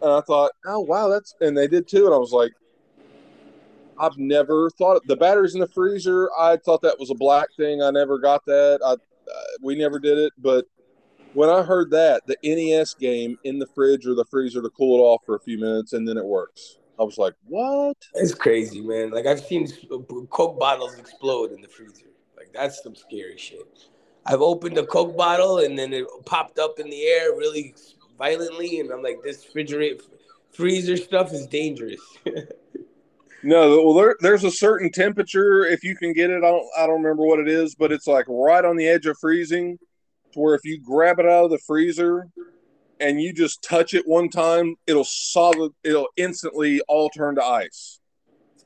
[0.00, 2.06] And I thought, oh, wow, that's, and they did too.
[2.06, 2.52] And I was like,
[3.98, 6.30] I've never thought the batteries in the freezer.
[6.38, 7.82] I thought that was a black thing.
[7.82, 8.80] I never got that.
[8.84, 8.96] I,
[9.28, 10.32] Uh, we never did it.
[10.38, 10.66] But
[11.34, 14.98] when I heard that the NES game in the fridge or the freezer to cool
[14.98, 17.96] it off for a few minutes and then it works, I was like, what?
[18.14, 19.10] It's crazy, man.
[19.10, 19.98] Like I've seen uh,
[20.30, 22.06] Coke bottles explode in the freezer.
[22.36, 23.88] Like that's some scary shit.
[24.24, 27.74] I've opened a Coke bottle and then it popped up in the air really
[28.18, 30.02] violently, and I'm like, this refrigerator
[30.52, 32.00] freezer stuff is dangerous.
[33.42, 36.38] No, well, there, there's a certain temperature if you can get it.
[36.38, 39.06] I don't, I don't remember what it is, but it's like right on the edge
[39.06, 39.78] of freezing,
[40.32, 42.28] to where if you grab it out of the freezer
[42.98, 48.00] and you just touch it one time, it'll solid, it'll instantly all turn to ice.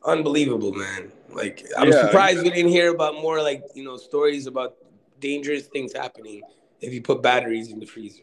[0.05, 1.13] Unbelievable, man.
[1.29, 2.07] Like I'm Yeah.
[2.07, 4.77] surprised we didn't hear about more like you know stories about
[5.21, 6.43] dangerous things happening
[6.81, 8.23] if you put batteries in the freezer.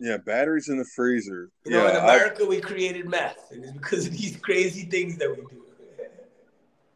[0.00, 1.50] Yeah, batteries in the freezer.
[1.66, 4.82] You know, in yeah, I- America we created meth, and it's because of these crazy
[4.86, 5.62] things that we do.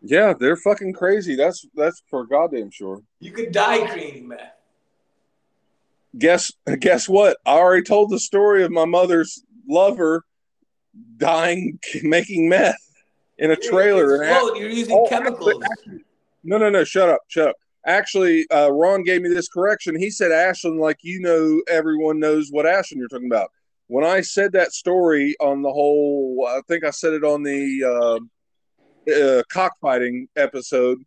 [0.07, 1.35] Yeah, they're fucking crazy.
[1.37, 3.01] That's that's for goddamn sure.
[3.21, 4.53] You could die creating meth.
[6.17, 7.37] Guess guess what?
[7.47, 10.23] I already told the story of my mother's lover
[11.17, 12.77] dying making meth
[13.39, 14.23] in a trailer.
[14.23, 14.57] Explode.
[14.59, 15.63] You're using Oh, chemicals.
[15.65, 16.05] actually-
[16.47, 16.85] no, no, no.
[16.85, 17.21] Shut up.
[17.29, 17.57] Shut up.
[17.87, 19.99] Actually, uh, Ron gave me this correction.
[19.99, 23.51] He said Ashland, like you know, everyone knows what Ashland you're talking about.
[23.89, 27.85] When I said that story on the whole, I think I said it on the
[27.85, 30.99] uh, uh, cockfighting episode.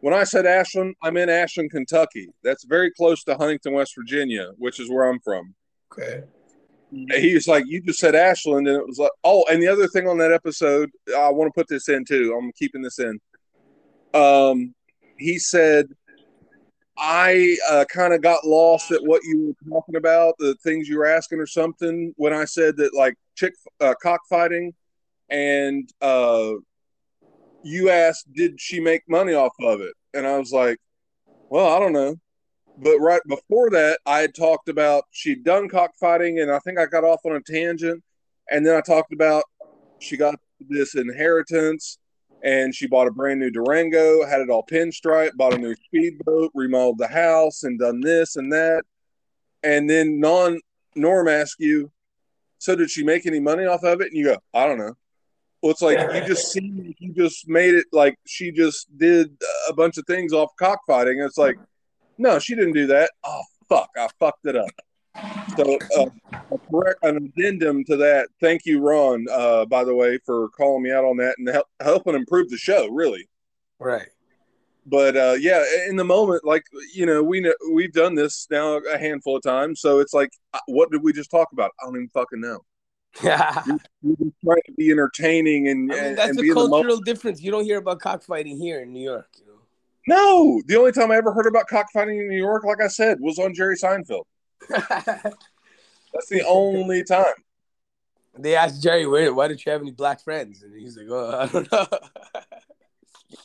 [0.00, 2.28] When I said Ashland, I'm in Ashland, Kentucky.
[2.44, 5.54] That's very close to Huntington, West Virginia, which is where I'm from.
[5.92, 6.24] okay.
[7.16, 9.88] He was like, "You just said Ashland," and it was like, "Oh." And the other
[9.88, 12.36] thing on that episode, I want to put this in too.
[12.38, 13.18] I'm keeping this in.
[14.12, 14.74] Um,
[15.16, 15.88] he said,
[16.96, 20.98] "I uh, kind of got lost at what you were talking about, the things you
[20.98, 24.74] were asking or something." When I said that, like chick uh, cockfighting,
[25.30, 26.52] and uh,
[27.62, 30.78] you asked, "Did she make money off of it?" And I was like,
[31.48, 32.16] "Well, I don't know."
[32.78, 36.86] but right before that, I had talked about she'd done cockfighting, and I think I
[36.86, 38.02] got off on a tangent.
[38.50, 39.44] And then I talked about
[39.98, 40.34] she got
[40.68, 41.98] this inheritance,
[42.42, 46.50] and she bought a brand new Durango, had it all pinstripe, bought a new speedboat,
[46.54, 48.84] remodeled the house, and done this and that.
[49.62, 50.58] And then non
[50.94, 51.90] Norm asked you,
[52.58, 54.94] "So did she make any money off of it?" And you go, "I don't know."
[55.62, 59.30] Well, it's like you just see, you just made it like she just did
[59.68, 61.20] a bunch of things off cockfighting.
[61.20, 61.56] It's like,
[62.18, 63.10] no, she didn't do that.
[63.24, 64.70] Oh fuck, I fucked it up.
[65.56, 68.28] So uh, an addendum to that.
[68.40, 69.26] Thank you, Ron.
[69.30, 72.56] Uh, by the way, for calling me out on that and help, helping improve the
[72.56, 72.88] show.
[72.88, 73.28] Really,
[73.78, 74.08] Right.
[74.86, 78.78] but uh, yeah, in the moment, like you know, we know we've done this now
[78.78, 79.80] a handful of times.
[79.80, 81.72] So it's like, uh, what did we just talk about?
[81.80, 82.60] I don't even fucking know.
[83.22, 83.62] Yeah,
[84.02, 86.98] We're just trying to be entertaining and, mean, that's and a be in the cultural
[86.98, 87.42] difference.
[87.42, 89.28] You don't hear about cockfighting here in New York.
[89.36, 89.60] You
[90.08, 93.18] No, the only time I ever heard about cockfighting in New York, like I said,
[93.20, 94.24] was on Jerry Seinfeld.
[94.68, 97.34] That's the only time.
[98.38, 99.32] they asked Jerry, "Where?
[99.34, 101.86] Why don't you have any black friends?" And he's like, "Oh, I don't know."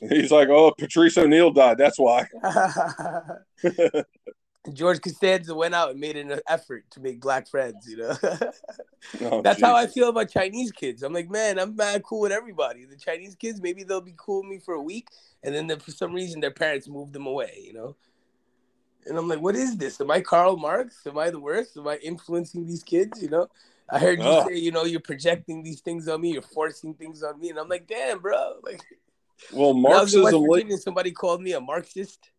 [0.10, 1.78] He's like, "Oh, Patrice O'Neal died.
[1.78, 2.28] That's why."
[4.74, 7.88] George Costanza went out and made an effort to make black friends.
[7.88, 8.18] You know,
[9.22, 11.04] Oh, that's how I feel about Chinese kids.
[11.04, 12.84] I'm like, man, I'm mad cool with everybody.
[12.84, 15.08] The Chinese kids, maybe they'll be cool with me for a week,
[15.44, 17.62] and then for some reason their parents move them away.
[17.64, 17.96] You know,
[19.08, 20.00] and I'm like, what is this?
[20.02, 21.06] Am I Karl Marx?
[21.06, 21.78] Am I the worst?
[21.78, 23.22] Am I influencing these kids?
[23.22, 23.48] You know.
[23.90, 27.24] I heard you say, you know, you're projecting these things on me, you're forcing things
[27.24, 28.56] on me, and I'm like, damn, bro.
[28.64, 28.82] Like,
[29.54, 30.46] Well, when I was in Marxism.
[30.52, 32.30] Virginia, somebody called me a Marxist.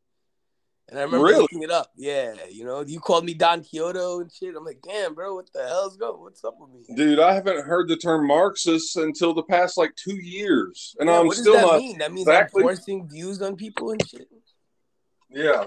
[0.90, 1.40] And I remember Really?
[1.40, 1.90] looking it up.
[1.96, 4.54] Yeah, you know, you called me Don Quixote and shit.
[4.56, 6.20] I'm like, damn, bro, what the hell's going?
[6.20, 6.94] What's up with me?
[6.94, 11.20] Dude, I haven't heard the term Marxist until the past like two years, and Yeah,
[11.20, 11.78] I'm what does still that not.
[11.78, 11.98] mean?
[11.98, 14.28] That means exactly- I'm forcing views on people and shit.
[15.30, 15.64] Yeah,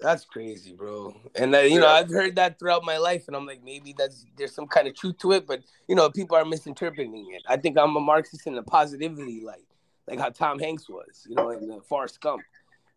[0.00, 1.14] That's crazy, bro.
[1.34, 4.26] And uh, you know, I've heard that throughout my life, and I'm like, maybe that's
[4.36, 7.42] there's some kind of truth to it, but you know, people are misinterpreting it.
[7.48, 9.66] I think I'm a Marxist in a positivity light,
[10.06, 12.42] like how Tom Hanks was, you know, in the Forrest Gump.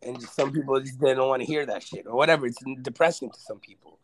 [0.04, 2.46] And just some people just they don't want to hear that shit or whatever.
[2.46, 3.98] It's depressing to some people.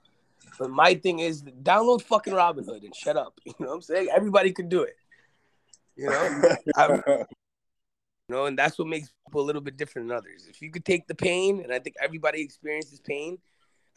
[0.58, 3.40] But my thing is, download fucking Robinhood and shut up.
[3.46, 4.10] You know what I'm saying?
[4.16, 4.96] Everybody can do it.
[5.96, 7.04] You know, I'm,
[8.28, 10.48] you know, and that's what makes people a little bit different than others.
[10.50, 13.38] If you could take the pain, and I think everybody experiences pain,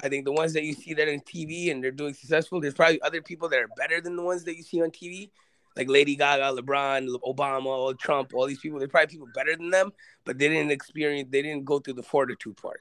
[0.03, 2.75] I think the ones that you see that on TV and they're doing successful, there's
[2.75, 5.31] probably other people that are better than the ones that you see on TV,
[5.77, 8.79] like Lady Gaga, LeBron, Obama, Trump, all these people.
[8.79, 9.93] There's probably people better than them,
[10.25, 12.81] but they didn't experience, they didn't go through the fortitude part.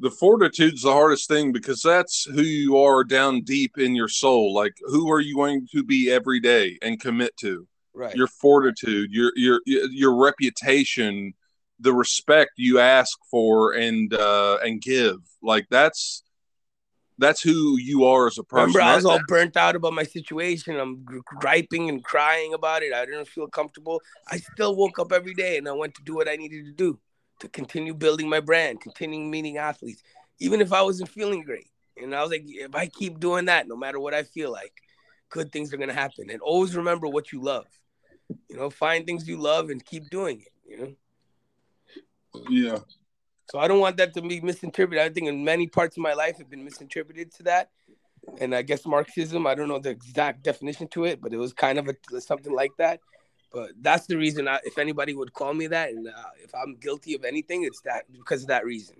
[0.00, 4.54] the fortitude's the hardest thing because that's who you are down deep in your soul.
[4.54, 7.66] Like, who are you going to be every day and commit to?
[7.98, 8.14] Right.
[8.14, 11.34] Your fortitude, your your your reputation,
[11.80, 15.18] the respect you ask for and uh, and give.
[15.42, 16.22] Like that's
[17.18, 18.66] that's who you are as a person.
[18.66, 20.78] Remember, I was all burnt out about my situation.
[20.78, 21.04] I'm
[21.40, 22.92] griping and crying about it.
[22.92, 24.00] I didn't feel comfortable.
[24.28, 26.72] I still woke up every day and I went to do what I needed to
[26.72, 27.00] do
[27.40, 30.04] to continue building my brand, continuing meeting athletes,
[30.38, 31.66] even if I wasn't feeling great.
[32.00, 34.72] And I was like, if I keep doing that, no matter what I feel like,
[35.30, 36.30] good things are gonna happen.
[36.30, 37.66] And always remember what you love.
[38.48, 40.52] You know, find things you love and keep doing it.
[40.70, 42.44] You know.
[42.48, 42.78] yeah.
[43.50, 45.02] So I don't want that to be misinterpreted.
[45.02, 47.70] I think in many parts of my life have been misinterpreted to that.
[48.40, 51.54] And I guess Marxism, I don't know the exact definition to it, but it was
[51.54, 53.00] kind of a, something like that.
[53.50, 56.76] But that's the reason I, if anybody would call me that, and uh, if I'm
[56.76, 58.96] guilty of anything, it's that because of that reason.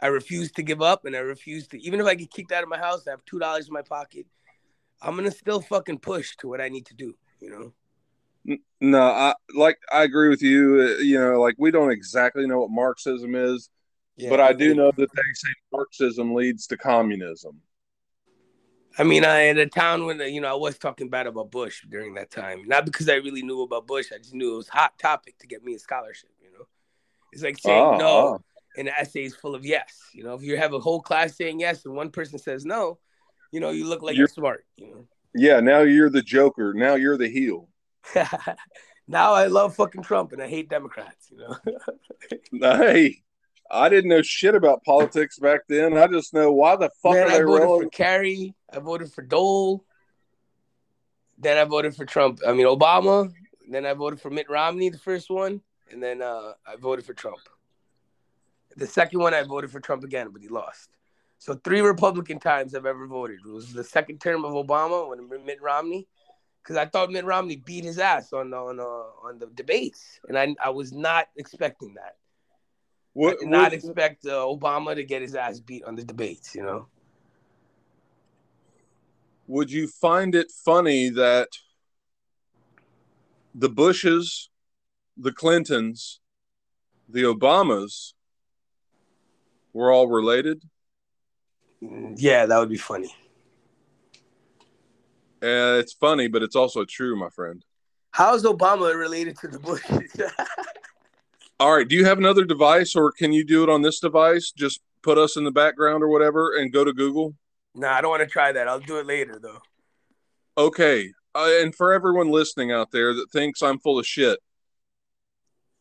[0.00, 2.62] I refuse to give up, and I refuse to, even if I get kicked out
[2.62, 4.26] of my house, I have two dollars in my pocket.
[5.02, 7.14] I'm gonna still fucking push to what I need to do.
[7.40, 7.72] You know.
[8.80, 10.96] No, I like I agree with you.
[10.98, 13.70] Uh, you know, like we don't exactly know what Marxism is,
[14.16, 17.60] yeah, but I do know that they say Marxism leads to communism.
[18.98, 21.84] I mean, I in a town when you know I was talking bad about Bush
[21.88, 24.12] during that time, not because I really knew about Bush.
[24.14, 26.30] I just knew it was hot topic to get me a scholarship.
[26.42, 26.66] You know,
[27.32, 28.44] it's like saying oh, no, oh.
[28.76, 29.98] and the essay is full of yes.
[30.12, 32.98] You know, if you have a whole class saying yes and one person says no,
[33.50, 34.64] you know, you look like you're, you're smart.
[34.76, 35.04] You know.
[35.34, 36.72] Yeah, now you're the Joker.
[36.72, 37.68] Now you're the heel.
[39.08, 41.30] now I love fucking Trump and I hate Democrats.
[41.30, 42.76] You know.
[42.78, 43.22] hey,
[43.70, 45.96] I didn't know shit about politics back then.
[45.96, 47.92] I just know why the fuck Man, are they I voted relevant?
[47.92, 48.54] for Kerry.
[48.72, 49.84] I voted for Dole.
[51.38, 52.40] Then I voted for Trump.
[52.46, 53.32] I mean Obama.
[53.68, 57.14] Then I voted for Mitt Romney, the first one, and then uh, I voted for
[57.14, 57.40] Trump.
[58.76, 60.90] The second one, I voted for Trump again, but he lost.
[61.38, 63.40] So three Republican times I've ever voted.
[63.44, 66.08] It was the second term of Obama when Mitt Romney,
[66.64, 70.38] because I thought Mitt Romney beat his ass on on uh, on the debates, and
[70.38, 72.16] I I was not expecting that.
[73.12, 76.02] What, I did not what, expect uh, Obama to get his ass beat on the
[76.02, 76.54] debates.
[76.54, 76.86] You know.
[79.46, 81.48] Would you find it funny that
[83.54, 84.48] the Bushes,
[85.18, 86.20] the Clintons,
[87.08, 88.14] the Obamas
[89.74, 90.62] were all related?
[92.16, 93.14] Yeah, that would be funny.
[95.44, 97.62] Uh, it's funny, but it's also true, my friend.
[98.12, 100.10] How is Obama related to the Bushes?
[101.60, 101.86] All right.
[101.86, 104.52] Do you have another device, or can you do it on this device?
[104.56, 107.34] Just put us in the background or whatever, and go to Google.
[107.74, 108.68] No, nah, I don't want to try that.
[108.68, 109.60] I'll do it later, though.
[110.56, 111.12] Okay.
[111.34, 114.38] Uh, and for everyone listening out there that thinks I'm full of shit,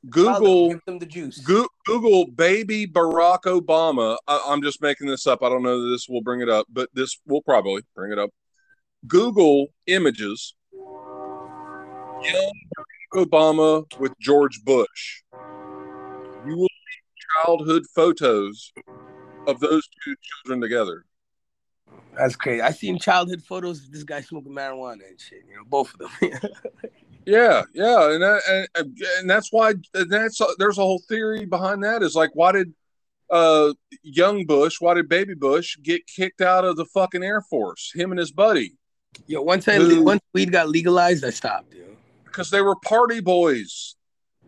[0.10, 1.40] Google give them the juice.
[1.40, 4.18] Go, Google baby Barack Obama.
[4.28, 5.44] I, I'm just making this up.
[5.44, 8.20] I don't know that this will bring it up, but this will probably bring it
[8.20, 8.32] up.
[9.08, 10.56] Google images
[12.24, 15.22] young Obama with George Bush.
[16.46, 18.72] You will see childhood photos
[19.48, 21.06] of those two children together.
[22.18, 22.62] That's crazy.
[22.62, 25.44] I seen childhood photos of this guy smoking marijuana and shit.
[25.50, 26.32] You know, both of them.
[27.26, 31.84] yeah, yeah, and that, and, and that's why and that's there's a whole theory behind
[31.84, 32.04] that.
[32.04, 32.74] Is like, why did
[33.32, 37.92] uh young Bush, why did baby Bush get kicked out of the fucking Air Force?
[37.96, 38.78] Him and his buddy.
[39.28, 41.74] Yo, once I who, once weed got legalized, I stopped.
[41.74, 41.84] Yo.
[42.24, 43.96] Because they were party boys.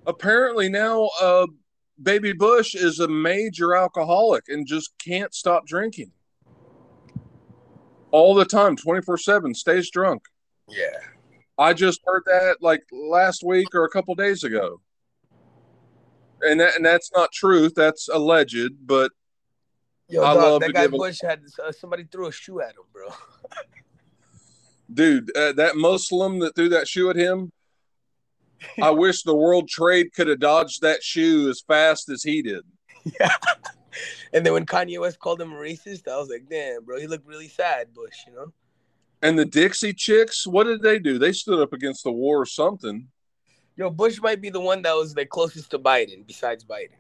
[0.06, 1.48] Apparently now, uh,
[2.02, 6.12] Baby Bush is a major alcoholic and just can't stop drinking
[8.12, 10.24] all the time, twenty four seven, stays drunk.
[10.70, 11.00] Yeah,
[11.58, 14.82] I just heard that like last week or a couple days ago,
[16.42, 17.74] and that and that's not truth.
[17.76, 19.12] That's alleged, but
[20.08, 22.84] Yo, I dog, love that guy Bush had uh, somebody threw a shoe at him,
[22.94, 23.08] bro.
[24.94, 27.52] dude, uh, that Muslim that threw that shoe at him,
[28.82, 32.64] I wish the World Trade could have dodged that shoe as fast as he did.
[33.20, 33.30] Yeah.
[34.34, 37.26] And then when Kanye West called him racist, I was like, damn, bro, he looked
[37.26, 38.52] really sad, Bush, you know?
[39.22, 41.18] And the Dixie Chicks, what did they do?
[41.18, 43.08] They stood up against the war or something.
[43.78, 47.00] Yo, Bush might be the one that was the closest to Biden, besides Biden.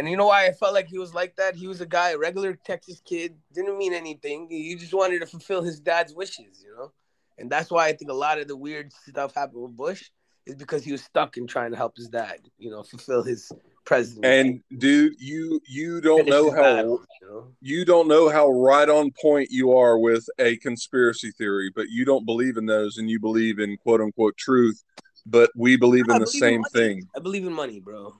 [0.00, 1.54] And you know why I felt like he was like that?
[1.54, 4.46] He was a guy, a regular Texas kid, didn't mean anything.
[4.48, 6.92] He just wanted to fulfill his dad's wishes, you know?
[7.36, 10.08] And that's why I think a lot of the weird stuff happened with Bush
[10.46, 13.52] is because he was stuck in trying to help his dad, you know, fulfill his
[13.84, 14.26] presidency.
[14.26, 17.48] And dude, you you don't know how battle, you, know?
[17.60, 22.06] you don't know how right on point you are with a conspiracy theory, but you
[22.06, 24.82] don't believe in those and you believe in quote unquote truth,
[25.26, 27.08] but we believe in I the believe same in thing.
[27.14, 28.16] I believe in money, bro.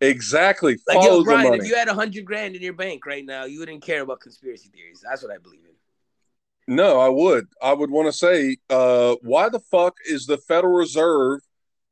[0.00, 0.78] Exactly.
[0.86, 3.44] Like, Follow yo, Brian, if you had a hundred grand in your bank right now,
[3.44, 5.04] you wouldn't care about conspiracy theories.
[5.06, 6.74] That's what I believe in.
[6.74, 7.48] No, I would.
[7.60, 11.40] I would want to say, uh, why the fuck is the Federal Reserve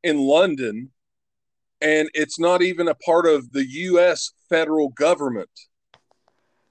[0.02, 0.90] in London
[1.80, 4.32] and it's not even a part of the U.S.
[4.48, 5.50] federal government?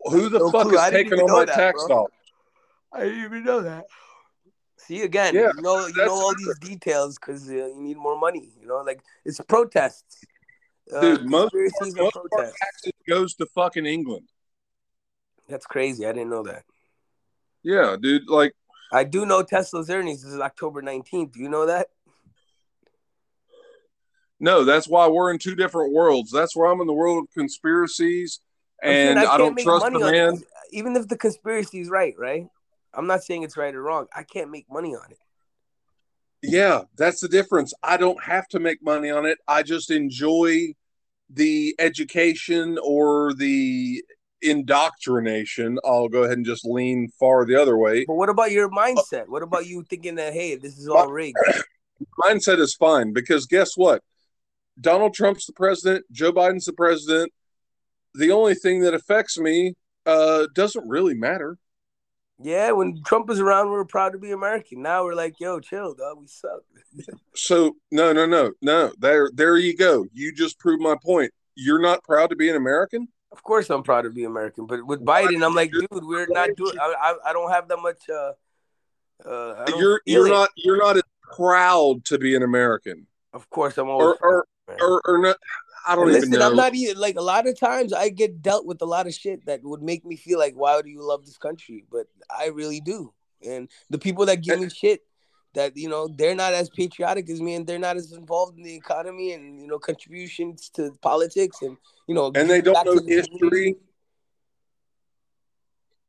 [0.05, 0.77] Who the no fuck clue.
[0.77, 2.11] is taking on my that, tax dollars?
[2.93, 3.85] I didn't even know that.
[4.77, 8.17] See again, yeah, you know, you know all these details because uh, you need more
[8.17, 8.53] money.
[8.59, 10.23] You know, like it's protests.
[10.93, 14.29] Uh, Dude, most, most of our taxes goes to fucking England.
[15.49, 16.05] That's crazy.
[16.05, 16.63] I didn't know that.
[17.63, 18.29] Yeah, dude.
[18.29, 18.53] Like,
[18.91, 21.33] I do know Tesla's earnings is October nineteenth.
[21.33, 21.87] Do you know that?
[24.39, 26.31] No, that's why we're in two different worlds.
[26.31, 28.39] That's where I'm in the world of conspiracies,
[28.81, 30.41] and I, I don't trust the man.
[30.71, 32.47] Even if the conspiracy is right, right?
[32.93, 34.07] I'm not saying it's right or wrong.
[34.15, 35.19] I can't make money on it.
[36.41, 37.73] Yeah, that's the difference.
[37.83, 39.37] I don't have to make money on it.
[39.47, 40.73] I just enjoy
[41.29, 44.03] the education or the
[44.41, 45.79] indoctrination.
[45.83, 48.05] I'll go ahead and just lean far the other way.
[48.05, 49.27] But what about your mindset?
[49.27, 51.37] What about you thinking that hey, this is all rigged?
[52.23, 54.03] mindset is fine because guess what?
[54.79, 56.05] Donald Trump's the president.
[56.11, 57.31] Joe Biden's the president.
[58.13, 59.73] The only thing that affects me
[60.05, 61.57] uh, doesn't really matter.
[62.39, 64.81] Yeah, when Trump was around, we were proud to be American.
[64.83, 66.19] Now we're like, yo, chill, dog.
[66.19, 66.61] We suck.
[67.35, 68.91] so no, no, no, no.
[68.99, 70.05] There, there you go.
[70.13, 71.31] You just proved my point.
[71.55, 73.07] You're not proud to be an American.
[73.31, 76.49] Of course, I'm proud to be American, but with Biden, I'm like, dude, we're not
[76.55, 76.77] doing.
[76.79, 78.09] I, I, I don't have that much.
[78.09, 78.33] Uh,
[79.27, 80.31] uh, you're you're it.
[80.31, 81.03] not you're not as
[81.35, 83.07] proud to be an American.
[83.33, 85.37] Of course, I'm always or or, or, or not.
[85.87, 86.49] I don't listen, even know.
[86.49, 89.13] I'm not even like a lot of times I get dealt with a lot of
[89.13, 91.85] shit that would make me feel like, why do you love this country?
[91.89, 93.13] But I really do.
[93.45, 95.01] And the people that give me shit
[95.53, 98.63] that you know they're not as patriotic as me and they're not as involved in
[98.63, 101.77] the economy and you know contributions to politics and
[102.07, 103.75] you know and they don't know history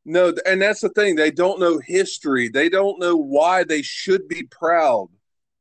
[0.04, 4.28] no and that's the thing they don't know history they don't know why they should
[4.28, 5.08] be proud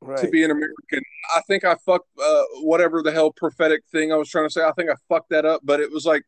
[0.00, 0.18] right.
[0.18, 1.02] to be an american
[1.34, 4.62] i think i fucked uh, whatever the hell prophetic thing i was trying to say
[4.62, 6.22] i think i fucked that up but it was like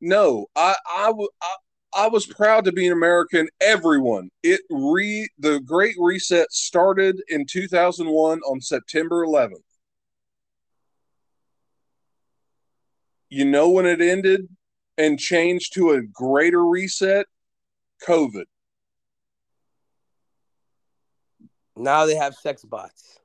[0.00, 1.12] no i i,
[1.42, 1.54] I
[1.96, 3.48] I was proud to be an American.
[3.58, 4.28] Everyone.
[4.42, 9.62] It re the Great Reset started in 2001 on September 11th.
[13.30, 14.46] You know when it ended
[14.98, 17.26] and changed to a greater reset?
[18.06, 18.44] COVID.
[21.76, 23.20] Now they have sex bots.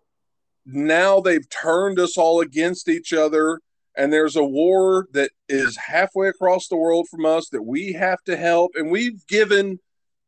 [0.65, 3.59] Now they've turned us all against each other
[3.95, 8.21] and there's a war that is halfway across the world from us that we have
[8.23, 9.79] to help and we've given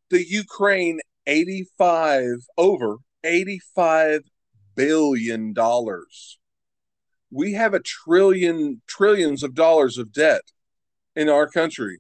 [0.09, 4.21] the Ukraine 85 over 85
[4.76, 6.38] billion dollars.
[7.32, 10.41] We have a trillion trillions of dollars of debt
[11.15, 11.99] in our country.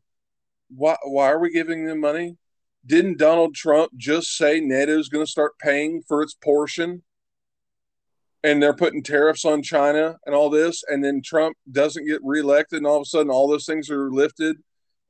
[0.69, 2.37] Why why are we giving them money?
[2.85, 7.03] Didn't Donald Trump just say NATO is going to start paying for its portion?
[8.43, 12.77] and they're putting tariffs on China and all this, and then Trump doesn't get reelected,
[12.77, 14.57] and all of a sudden all those things are lifted,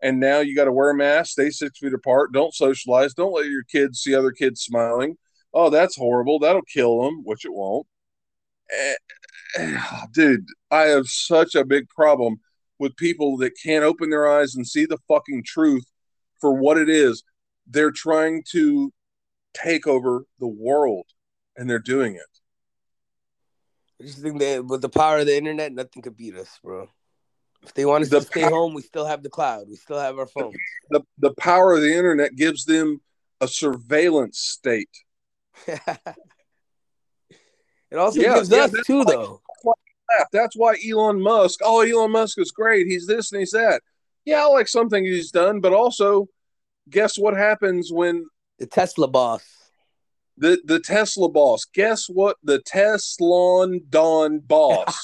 [0.01, 3.33] and now you got to wear a mask, stay six feet apart, don't socialize, don't
[3.33, 5.17] let your kids see other kids smiling.
[5.53, 6.39] Oh, that's horrible.
[6.39, 7.87] That'll kill them, which it won't.
[8.71, 9.77] Eh,
[10.13, 12.37] dude, I have such a big problem
[12.79, 15.85] with people that can't open their eyes and see the fucking truth
[16.41, 17.23] for what it is.
[17.67, 18.91] They're trying to
[19.53, 21.05] take over the world,
[21.55, 22.33] and they're doing it
[24.03, 26.89] I just think that with the power of the internet, nothing could beat us, bro.
[27.63, 29.67] If they want us the to stay power, home, we still have the cloud.
[29.69, 30.55] We still have our phones.
[30.89, 32.99] The, the power of the internet gives them
[33.39, 34.89] a surveillance state.
[35.67, 35.79] it
[37.93, 39.41] also yeah, gives yeah, us too, why, though.
[40.33, 41.61] That's why Elon Musk.
[41.63, 42.87] Oh, Elon Musk is great.
[42.87, 43.81] He's this and he's that.
[44.25, 46.27] Yeah, I like something he's done, but also,
[46.89, 48.25] guess what happens when
[48.59, 49.43] the Tesla boss
[50.37, 51.65] the the Tesla boss.
[51.65, 52.37] Guess what?
[52.43, 55.01] The Teslon Don boss.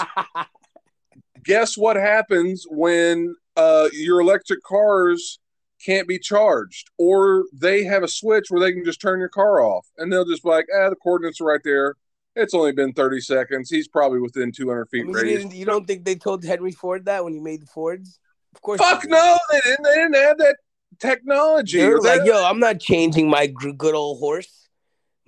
[1.43, 5.39] Guess what happens when uh, your electric cars
[5.83, 9.61] can't be charged, or they have a switch where they can just turn your car
[9.61, 11.95] off, and they'll just be like, ah, the coordinates are right there.
[12.35, 13.69] It's only been thirty seconds.
[13.69, 15.53] He's probably within two hundred feet I mean, radius.
[15.53, 18.19] You don't think they told Henry Ford that when he made the Fords?
[18.53, 18.79] Of course.
[18.79, 19.83] Fuck no, they didn't.
[19.83, 20.57] They didn't have that
[20.99, 21.79] technology.
[21.79, 24.59] They're like, yo, I'm not changing my good old horse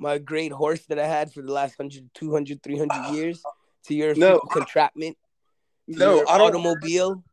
[0.01, 3.41] my great horse that I had for the last 100, 200, 300 years
[3.86, 5.18] to your no, contraptment?
[5.88, 7.24] No, I don't, automobile.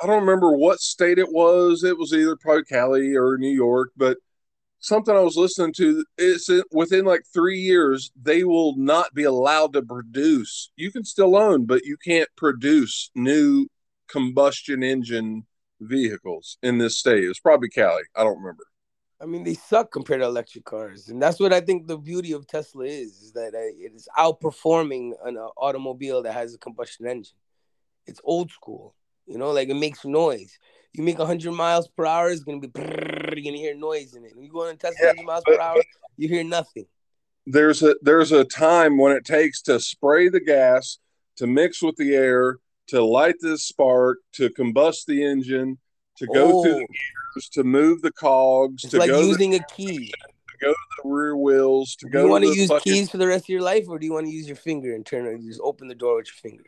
[0.00, 1.84] I don't remember what state it was.
[1.84, 4.18] It was either probably Cali or New York, but
[4.78, 6.04] something I was listening to.
[6.16, 10.70] It's within like three years they will not be allowed to produce.
[10.76, 13.66] You can still own, but you can't produce new
[14.08, 15.46] combustion engine
[15.82, 17.24] vehicles in this state.
[17.24, 18.02] It's probably Cali.
[18.16, 18.64] I don't remember.
[19.20, 22.32] I mean, they suck compared to electric cars, and that's what I think the beauty
[22.32, 27.06] of Tesla is: is that it is outperforming an uh, automobile that has a combustion
[27.06, 27.36] engine.
[28.06, 30.58] It's old school, you know, like it makes noise.
[30.92, 34.24] You make 100 miles per hour, it's gonna be brrr, you're gonna hear noise in
[34.24, 34.34] it.
[34.34, 35.82] When you go on a Tesla yeah, 100 miles per hour,
[36.16, 36.86] you hear nothing.
[37.46, 40.98] There's a there's a time when it takes to spray the gas,
[41.36, 42.58] to mix with the air,
[42.88, 45.78] to light the spark, to combust the engine,
[46.18, 46.62] to go oh.
[46.62, 50.08] through the gears, to move the cogs, it's to like go using the, a key,
[50.08, 52.24] to go to the rear wheels, to do go.
[52.24, 52.92] You want to, use fucking...
[52.92, 54.94] keys for the rest of your life, or do you want to use your finger
[54.94, 55.40] and turn it?
[55.42, 56.64] Just open the door with your finger.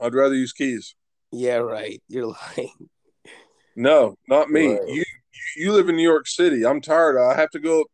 [0.00, 0.94] I'd rather use keys.
[1.30, 2.02] Yeah, right.
[2.08, 2.88] You're lying.
[3.76, 4.74] No, not me.
[4.74, 4.88] Right.
[4.88, 5.04] You
[5.56, 6.64] you live in New York City.
[6.66, 7.18] I'm tired.
[7.18, 7.84] I have to go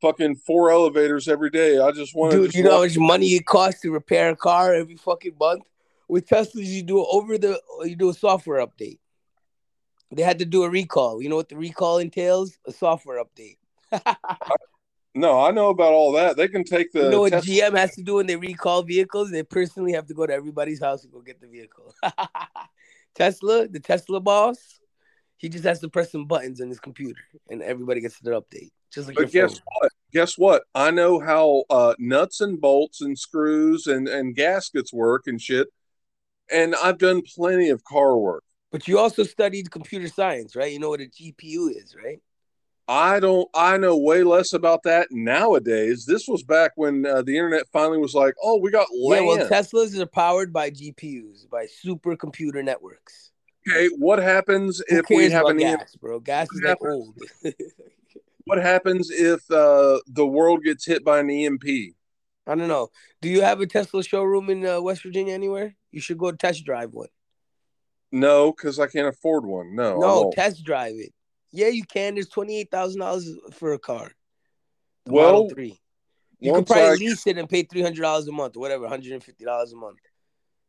[0.00, 1.78] fucking four elevators every day.
[1.78, 2.42] I just want to.
[2.42, 5.62] Dude, you know how much money it costs to repair a car every fucking month?
[6.08, 8.98] With Teslas, you do over the you do a software update.
[10.10, 11.22] They had to do a recall.
[11.22, 12.58] You know what the recall entails?
[12.66, 13.58] A software update.
[15.14, 16.36] No, I know about all that.
[16.36, 17.04] They can take the.
[17.04, 19.32] You know what Tesla- GM has to do when they recall vehicles?
[19.32, 21.92] They personally have to go to everybody's house and go get the vehicle.
[23.16, 24.78] Tesla, the Tesla boss,
[25.36, 28.70] he just has to press some buttons on his computer, and everybody gets their update.
[28.92, 29.62] Just like But guess phone.
[29.80, 29.92] what?
[30.12, 30.62] Guess what?
[30.74, 35.68] I know how uh, nuts and bolts and screws and, and gaskets work and shit.
[36.52, 38.42] And I've done plenty of car work.
[38.70, 40.72] But you also studied computer science, right?
[40.72, 42.20] You know what a GPU is, right?
[42.86, 43.46] I don't.
[43.54, 46.06] I know way less about that nowadays.
[46.06, 49.28] This was back when uh, the internet finally was like, "Oh, we got land." Yeah,
[49.36, 53.30] well, Teslas are powered by GPUs, by supercomputer networks.
[53.68, 56.18] okay, what happens Who if we have an EM gas, bro?
[56.20, 56.94] Gas is What like happens-
[57.44, 57.54] old.
[58.44, 61.64] What happens if uh, the world gets hit by an EMP?
[62.48, 62.88] I don't know.
[63.20, 65.76] Do you have a Tesla showroom in uh, West Virginia anywhere?
[65.92, 67.08] You should go test drive one.
[68.10, 69.74] No, because I can't afford one.
[69.76, 71.12] No, No, test drive it.
[71.52, 72.14] Yeah, you can.
[72.14, 74.10] There's twenty eight thousand dollars for a car.
[75.04, 75.78] The Well, Model Three.
[76.40, 78.82] You could probably I- lease it and pay three hundred dollars a month, or whatever,
[78.82, 79.98] one hundred and fifty dollars a month.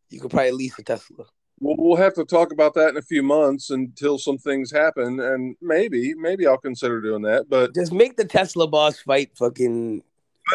[0.10, 1.26] You could probably lease a Tesla.
[1.62, 5.20] Well, we'll have to talk about that in a few months until some things happen,
[5.20, 7.50] and maybe, maybe I'll consider doing that.
[7.50, 10.04] But, Just make the Tesla boss fight fucking.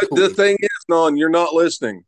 [0.00, 2.04] But the thing is, non, you're not listening.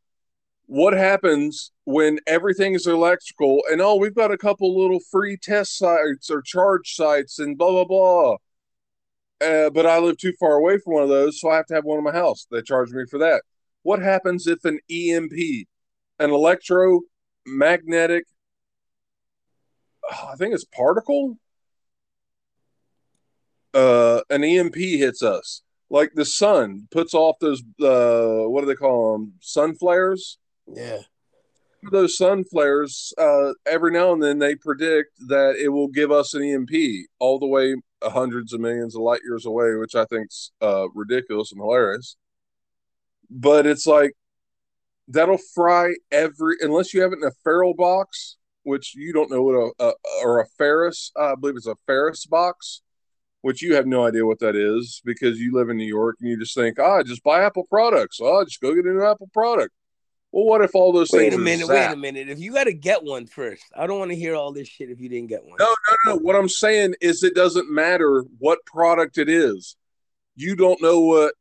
[0.67, 5.79] What happens when everything is electrical and oh, we've got a couple little free test
[5.79, 8.37] sites or charge sites and blah blah blah.
[9.41, 11.75] Uh, but I live too far away from one of those, so I have to
[11.75, 12.47] have one in my house.
[12.51, 13.43] They charge me for that.
[13.83, 15.67] What happens if an EMP,
[16.19, 18.25] an electromagnetic,
[20.11, 21.39] I think it's particle,
[23.75, 25.63] uh, an EMP hits us?
[25.89, 29.35] Like the sun puts off those, uh, what do they call them?
[29.41, 31.03] Sun flares Yeah.
[31.93, 36.35] those sun flares, uh, every now and then they predict that it will give us
[36.35, 40.51] an EMP all the way hundreds of millions of light years away, which I think's
[40.61, 42.17] uh, ridiculous and hilarious.
[43.31, 44.13] But it's like
[45.09, 49.43] that'll fry every unless you have it in a Ferrell box, which you don't know
[49.43, 49.93] what a, a
[50.25, 52.83] or a Ferris, I believe it's a Ferris box,
[53.47, 56.29] which you have no idea what that is because you live in New York and
[56.29, 58.19] you just think, ah, just buy Apple products.
[58.21, 59.73] Oh, just go get a new Apple product.
[60.33, 61.69] Well, what if all those Wait things a minute.
[61.69, 62.29] Wait a minute.
[62.29, 64.91] If you got to get one first, I don't want to hear all this shit
[64.91, 65.59] if you didn't get one.
[65.61, 66.19] No, no, no.
[66.19, 69.77] What I'm saying is, it doesn't matter what product it is.
[70.35, 71.35] You don't know what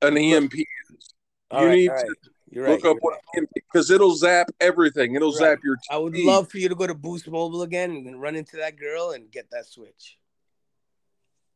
[0.00, 1.14] an EMP is.
[1.50, 2.06] All you right, need right.
[2.06, 2.14] to
[2.50, 2.70] You're right.
[2.70, 3.42] Look up you're what right.
[3.42, 5.16] EMP because it'll zap everything.
[5.16, 5.38] It'll Right.
[5.38, 5.76] zap your.
[5.90, 8.78] I would love for you to go to Boost Mobile again and run into that
[8.78, 10.16] girl and get that switch.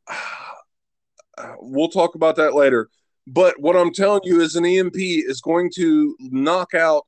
[1.60, 2.88] We'll talk about that later.
[3.26, 7.04] But what I'm telling you is, an EMP is going to knock out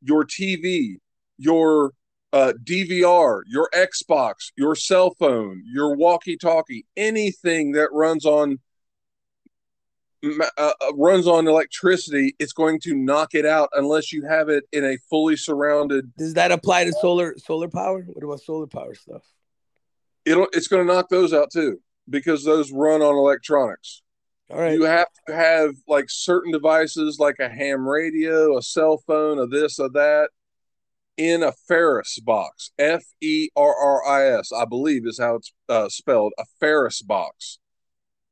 [0.00, 0.96] your TV,
[1.38, 1.92] your
[2.32, 8.60] uh, DVR, your Xbox, your cell phone, your walkie-talkie, anything that runs on
[10.24, 12.34] uh, uh, runs on electricity.
[12.38, 16.12] It's going to knock it out unless you have it in a fully surrounded.
[16.16, 18.02] Does that apply to solar solar power?
[18.02, 19.22] What about solar power stuff?
[20.24, 20.48] It'll.
[20.52, 24.02] It's going to knock those out too because those run on electronics.
[24.50, 24.74] All right.
[24.74, 29.46] You have to have like certain devices, like a ham radio, a cell phone, a
[29.46, 30.30] this, or that,
[31.16, 32.70] in a Ferris box.
[32.78, 36.32] F E R R I S, I believe, is how it's uh, spelled.
[36.38, 37.58] A Ferris box.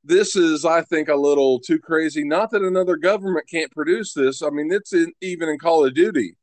[0.04, 2.24] This is, I think, a little too crazy.
[2.24, 4.42] Not that another government can't produce this.
[4.42, 6.36] I mean, it's in, even in Call of Duty.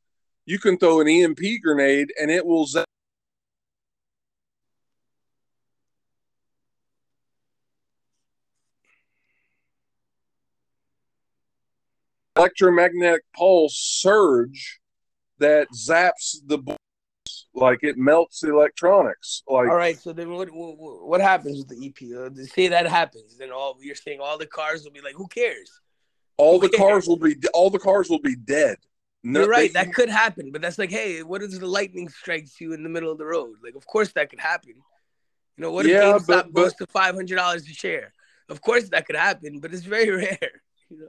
[0.46, 2.84] You can throw an EMP grenade and it will zap.
[12.46, 14.80] Electromagnetic pulse surge
[15.38, 16.58] that zaps the
[17.54, 19.42] like it melts electronics.
[19.46, 19.98] Like all right.
[19.98, 22.16] So then, what what, what happens with the EP?
[22.18, 25.14] Uh, they say that happens, then all you're saying all the cars will be like,
[25.14, 25.70] who cares?
[26.38, 26.78] all the Okay.
[26.78, 28.76] cars will be all the cars will be dead.
[29.22, 29.72] No, You're right.
[29.72, 32.82] they- That could happen, but that's like, hey, what if the lightning strikes you in
[32.82, 33.56] the middle of the road?
[33.62, 34.74] Like, of course that could happen.
[35.56, 38.12] You know, what if Yeah, GameStop but- goes to five hundred dollars a share?
[38.48, 40.62] Of course that could happen, but it's very rare.
[40.90, 41.08] You know,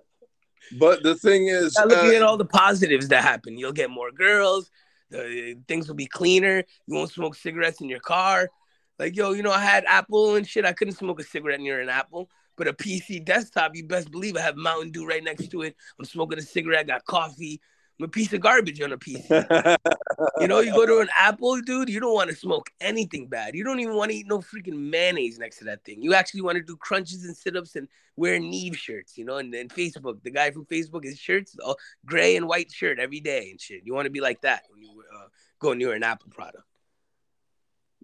[0.80, 3.90] but the thing is, Now looking uh, at all the positives that happen, you'll get
[3.90, 4.72] more girls.
[5.10, 6.64] The things will be cleaner.
[6.88, 8.50] You won't smoke cigarettes in your car.
[9.00, 10.66] Like, yo, you know, I had Apple and shit.
[10.66, 12.30] I couldn't smoke a cigarette near an Apple.
[12.56, 15.76] But a PC desktop, you best believe I have Mountain Dew right next to it.
[15.98, 17.60] I'm smoking a cigarette, got coffee.
[18.04, 19.78] I'm a piece of garbage on a PC.
[20.40, 23.56] You know, you go to an Apple, dude, you don't want to smoke anything bad.
[23.56, 26.02] You don't even want to eat no freaking mayonnaise next to that thing.
[26.02, 27.88] You actually want to do crunches and sit ups and
[28.18, 31.78] wear Neve shirts, you know, and then Facebook, the guy from Facebook, his shirts, all
[32.06, 33.82] gray and white shirt every day and shit.
[33.86, 35.28] You want to be like that when you uh,
[35.60, 36.66] go near an Apple product.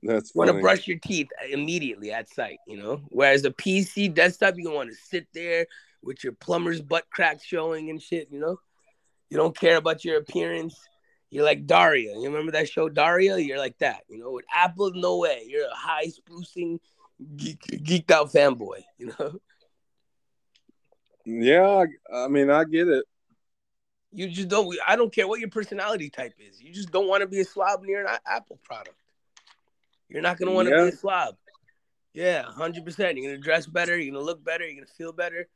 [0.02, 3.02] that's You want to brush your teeth immediately at sight, you know?
[3.10, 5.68] Whereas a PC desktop, you want to sit there
[6.02, 8.30] with your plumber's butt crack showing and shit.
[8.32, 8.60] You know,
[9.30, 10.80] you don't care about your appearance.
[11.30, 12.16] You're like Daria.
[12.16, 13.38] You remember that show Daria?
[13.38, 14.02] You're like that.
[14.10, 15.44] You know, with Apple, no way.
[15.48, 16.80] You're a high sprucing,
[17.36, 18.82] geek, geeked out fanboy.
[18.98, 19.40] You know.
[21.26, 23.06] Yeah, I mean, I get it.
[24.12, 24.76] You just don't.
[24.88, 26.60] I don't care what your personality type is.
[26.60, 28.96] You just don't want to be a slob near an Apple product.
[30.08, 30.84] You're not gonna want to yeah.
[30.86, 31.36] be a slob.
[32.14, 33.18] Yeah, hundred percent.
[33.18, 33.96] You're gonna dress better.
[34.00, 34.66] You're gonna look better.
[34.66, 35.48] You're gonna feel better.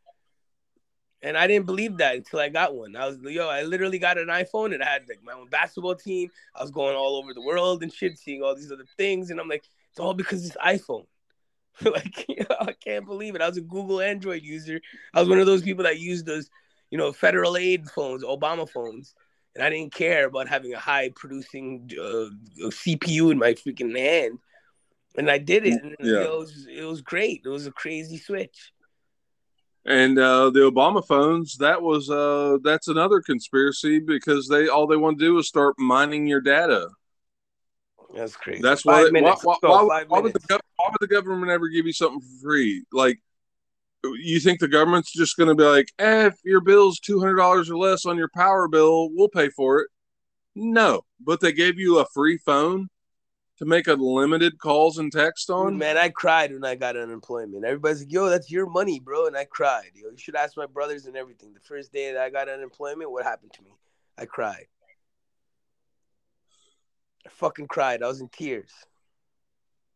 [1.24, 2.98] And I didn't believe that until I got one.
[2.98, 5.96] I was yo, I literally got an iPhone and I had like my own basketball
[5.96, 6.30] team.
[6.54, 9.40] I was going all over the world and shit, seeing all these other things, and
[9.40, 11.06] I'm like, it's all because this iPhone.
[11.82, 13.42] like, you know, I can't believe it.
[13.42, 14.82] I was a Google Android user.
[15.14, 16.50] I was one of those people that used those,
[16.92, 19.16] you know, federal aid phones, Obama phones,
[19.56, 22.30] and I didn't care about having a high producing uh,
[22.66, 24.40] CPU in my freaking hand.
[25.16, 25.82] And I did it.
[25.82, 26.24] And yeah.
[26.24, 27.44] it was it was great.
[27.46, 28.73] It was a crazy switch.
[29.86, 34.96] And uh, the Obama phones, that was uh, that's another conspiracy because they all they
[34.96, 36.90] want to do is start mining your data.
[38.16, 38.62] That's crazy.
[38.62, 39.10] That's why.
[39.12, 40.40] Why, why, why, why, would the,
[40.78, 42.86] why would the government ever give you something for free?
[42.94, 43.20] Like,
[44.04, 47.38] you think the government's just going to be like, eh, if your bill's two hundred
[47.38, 49.90] dollars or less on your power bill, we'll pay for it.
[50.56, 52.90] No, but they gave you a free phone
[53.58, 55.78] to make unlimited calls and text on.
[55.78, 57.64] Man, I cried when I got unemployment.
[57.66, 59.92] Everybody's like, "Yo, that's your money, bro," and I cried.
[59.94, 61.54] Yo, you should ask my brothers and everything.
[61.54, 63.72] The first day that I got unemployment, what happened to me?
[64.18, 64.68] I cried.
[67.26, 68.04] I fucking cried.
[68.04, 68.72] I was in tears.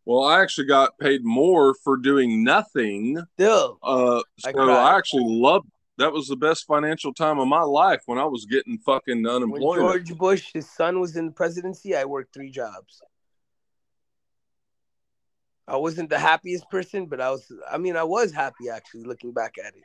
[0.05, 3.21] Well, I actually got paid more for doing nothing.
[3.33, 5.67] Still, uh, so I, I actually loved.
[5.97, 9.51] That was the best financial time of my life when I was getting fucking unemployment.
[9.51, 11.95] When George Bush, his son, was in the presidency.
[11.95, 13.01] I worked three jobs.
[15.67, 17.51] I wasn't the happiest person, but I was.
[17.69, 19.83] I mean, I was happy actually looking back at it.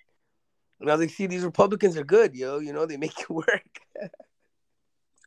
[0.80, 2.58] And I was like, "See, these Republicans are good, yo.
[2.58, 3.80] You know, they make it work."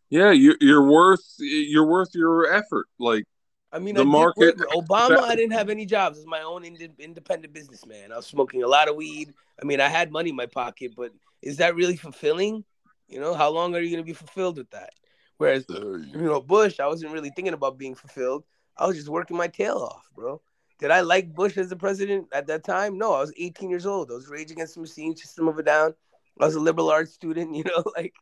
[0.09, 2.87] yeah, you, you're worth you're worth your effort.
[2.99, 3.25] Like,
[3.71, 4.57] I mean, the I market.
[4.57, 6.17] Obama, I didn't have any jobs.
[6.17, 8.13] I was my own ind- independent businessman.
[8.13, 9.33] I was smoking a lot of weed.
[9.61, 12.63] I mean, I had money in my pocket, but is that really fulfilling?
[13.07, 14.91] You know, how long are you going to be fulfilled with that?
[15.37, 18.45] Whereas, uh, you know, Bush, I wasn't really thinking about being fulfilled.
[18.77, 20.41] I was just working my tail off, bro.
[20.79, 22.97] Did I like Bush as the president at that time?
[22.97, 24.11] No, I was 18 years old.
[24.11, 25.93] I was Rage Against the Machine, System of a Down.
[26.39, 28.13] I was a liberal arts student, you know, like.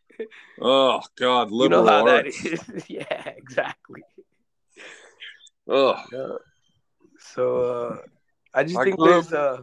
[0.61, 2.41] Oh God, liberal you know how arts.
[2.43, 2.85] that is.
[2.89, 4.03] yeah, exactly.
[5.67, 5.95] Oh.
[6.11, 6.35] Yeah.
[7.19, 7.97] So uh,
[8.53, 9.61] I just I think there's uh,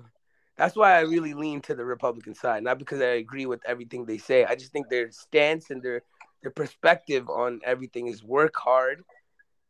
[0.57, 4.05] that's why I really lean to the Republican side, not because I agree with everything
[4.05, 4.45] they say.
[4.45, 6.03] I just think their stance and their
[6.43, 9.03] their perspective on everything is work hard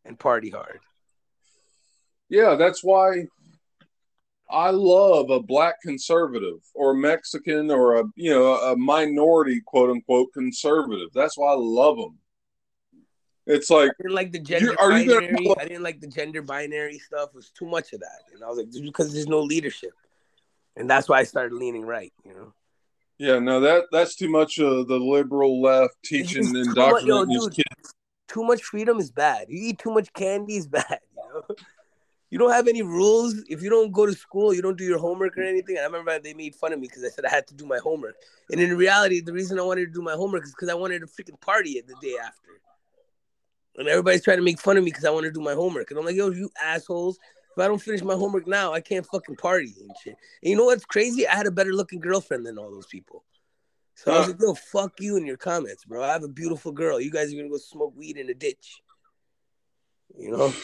[0.05, 0.81] and party hard
[2.31, 3.27] yeah, that's why
[4.49, 9.91] I love a black conservative or a Mexican or a you know a minority quote
[9.91, 11.09] unquote conservative.
[11.13, 12.19] That's why I love them.
[13.47, 15.33] It's like I didn't like the gender binary.
[15.33, 15.55] Gonna...
[15.59, 17.31] I didn't like the gender binary stuff.
[17.31, 19.93] It was too much of that, and I was like, because there's no leadership,
[20.77, 22.13] and that's why I started leaning right.
[22.25, 22.55] You know.
[23.19, 27.95] Yeah, no, that that's too much of the liberal left teaching and indoctrinating these kids.
[28.29, 29.47] Too much freedom is bad.
[29.49, 31.01] You eat too much candy is bad.
[31.17, 31.57] You know
[32.31, 33.35] you don't have any rules.
[33.49, 35.77] If you don't go to school, you don't do your homework or anything.
[35.77, 37.67] And I remember they made fun of me because I said I had to do
[37.67, 38.15] my homework.
[38.51, 41.01] And in reality, the reason I wanted to do my homework is because I wanted
[41.01, 42.49] to freaking party it the day after.
[43.77, 45.91] And everybody's trying to make fun of me because I want to do my homework.
[45.91, 47.19] And I'm like, yo, you assholes.
[47.57, 50.17] If I don't finish my homework now, I can't fucking party and shit.
[50.43, 51.27] And you know what's crazy?
[51.27, 53.25] I had a better looking girlfriend than all those people.
[53.97, 56.03] So I was like, yo, fuck you and your comments, bro.
[56.03, 57.01] I have a beautiful girl.
[57.01, 58.81] You guys are gonna go smoke weed in a ditch.
[60.17, 60.55] You know?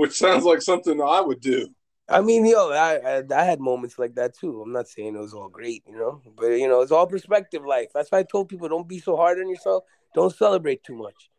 [0.00, 1.68] Which sounds like something I would do.
[2.08, 4.62] I mean, yo, I, I, I had moments like that too.
[4.62, 7.64] I'm not saying it was all great, you know, but you know, it's all perspective
[7.64, 7.90] life.
[7.94, 9.84] That's why I told people don't be so hard on yourself.
[10.14, 11.30] Don't celebrate too much,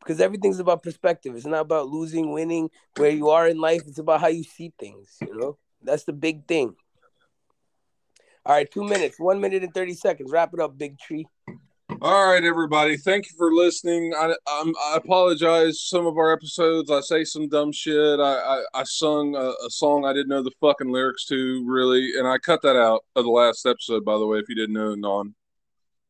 [0.00, 1.36] because everything's about perspective.
[1.36, 3.82] It's not about losing, winning, where you are in life.
[3.86, 5.18] It's about how you see things.
[5.20, 6.74] You know, that's the big thing.
[8.46, 10.32] All right, two minutes, one minute and thirty seconds.
[10.32, 11.26] Wrap it up, big tree.
[12.00, 12.96] All right, everybody.
[12.96, 14.14] Thank you for listening.
[14.16, 15.80] I, I, I apologize.
[15.80, 18.20] Some of our episodes, I say some dumb shit.
[18.20, 22.12] I, I, I sung a, a, song I didn't know the fucking lyrics to, really,
[22.16, 24.04] and I cut that out of the last episode.
[24.04, 25.34] By the way, if you didn't know, non.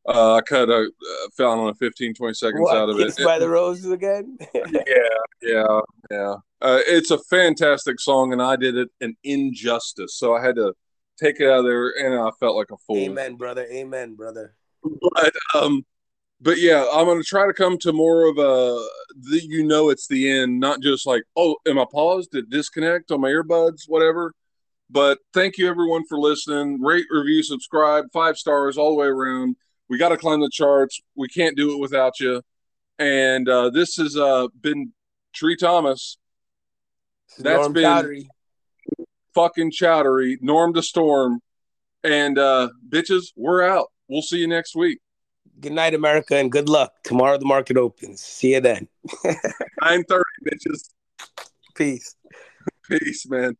[0.07, 3.17] Uh, I cut a uh, found on a 15, 20 seconds what, out of it.
[3.23, 4.37] by the roses again.
[4.53, 4.63] yeah,
[5.41, 5.79] yeah,
[6.11, 6.35] yeah.
[6.61, 10.73] Uh, it's a fantastic song, and I did it an injustice, so I had to
[11.19, 12.97] take it out of there, and I felt like a fool.
[12.97, 13.65] Amen, brother.
[13.71, 14.53] Amen, brother
[14.83, 15.85] but um
[16.41, 18.85] but yeah i'm going to try to come to more of a
[19.29, 23.11] the, you know it's the end not just like oh am i paused did disconnect
[23.11, 24.33] on my earbuds whatever
[24.89, 26.81] But thank you everyone for listening.
[26.81, 29.55] Rate, review, subscribe, five stars all the way around.
[29.87, 30.99] We got to climb the charts.
[31.15, 32.41] We can't do it without you.
[32.97, 34.91] And uh, this has uh, been
[35.33, 36.17] Tree Thomas.
[37.37, 38.27] That's Norm been Chowdhury.
[39.35, 41.39] fucking Chowdhury, Norm the Storm.
[42.03, 43.91] And uh, bitches, we're out.
[44.09, 44.99] We'll see you next week.
[45.59, 46.93] Good night, America, and good luck.
[47.03, 48.21] Tomorrow the market opens.
[48.21, 48.87] See you then.
[49.23, 50.89] 9.30, bitches.
[51.75, 52.15] Peace.
[52.89, 53.55] Peace, man.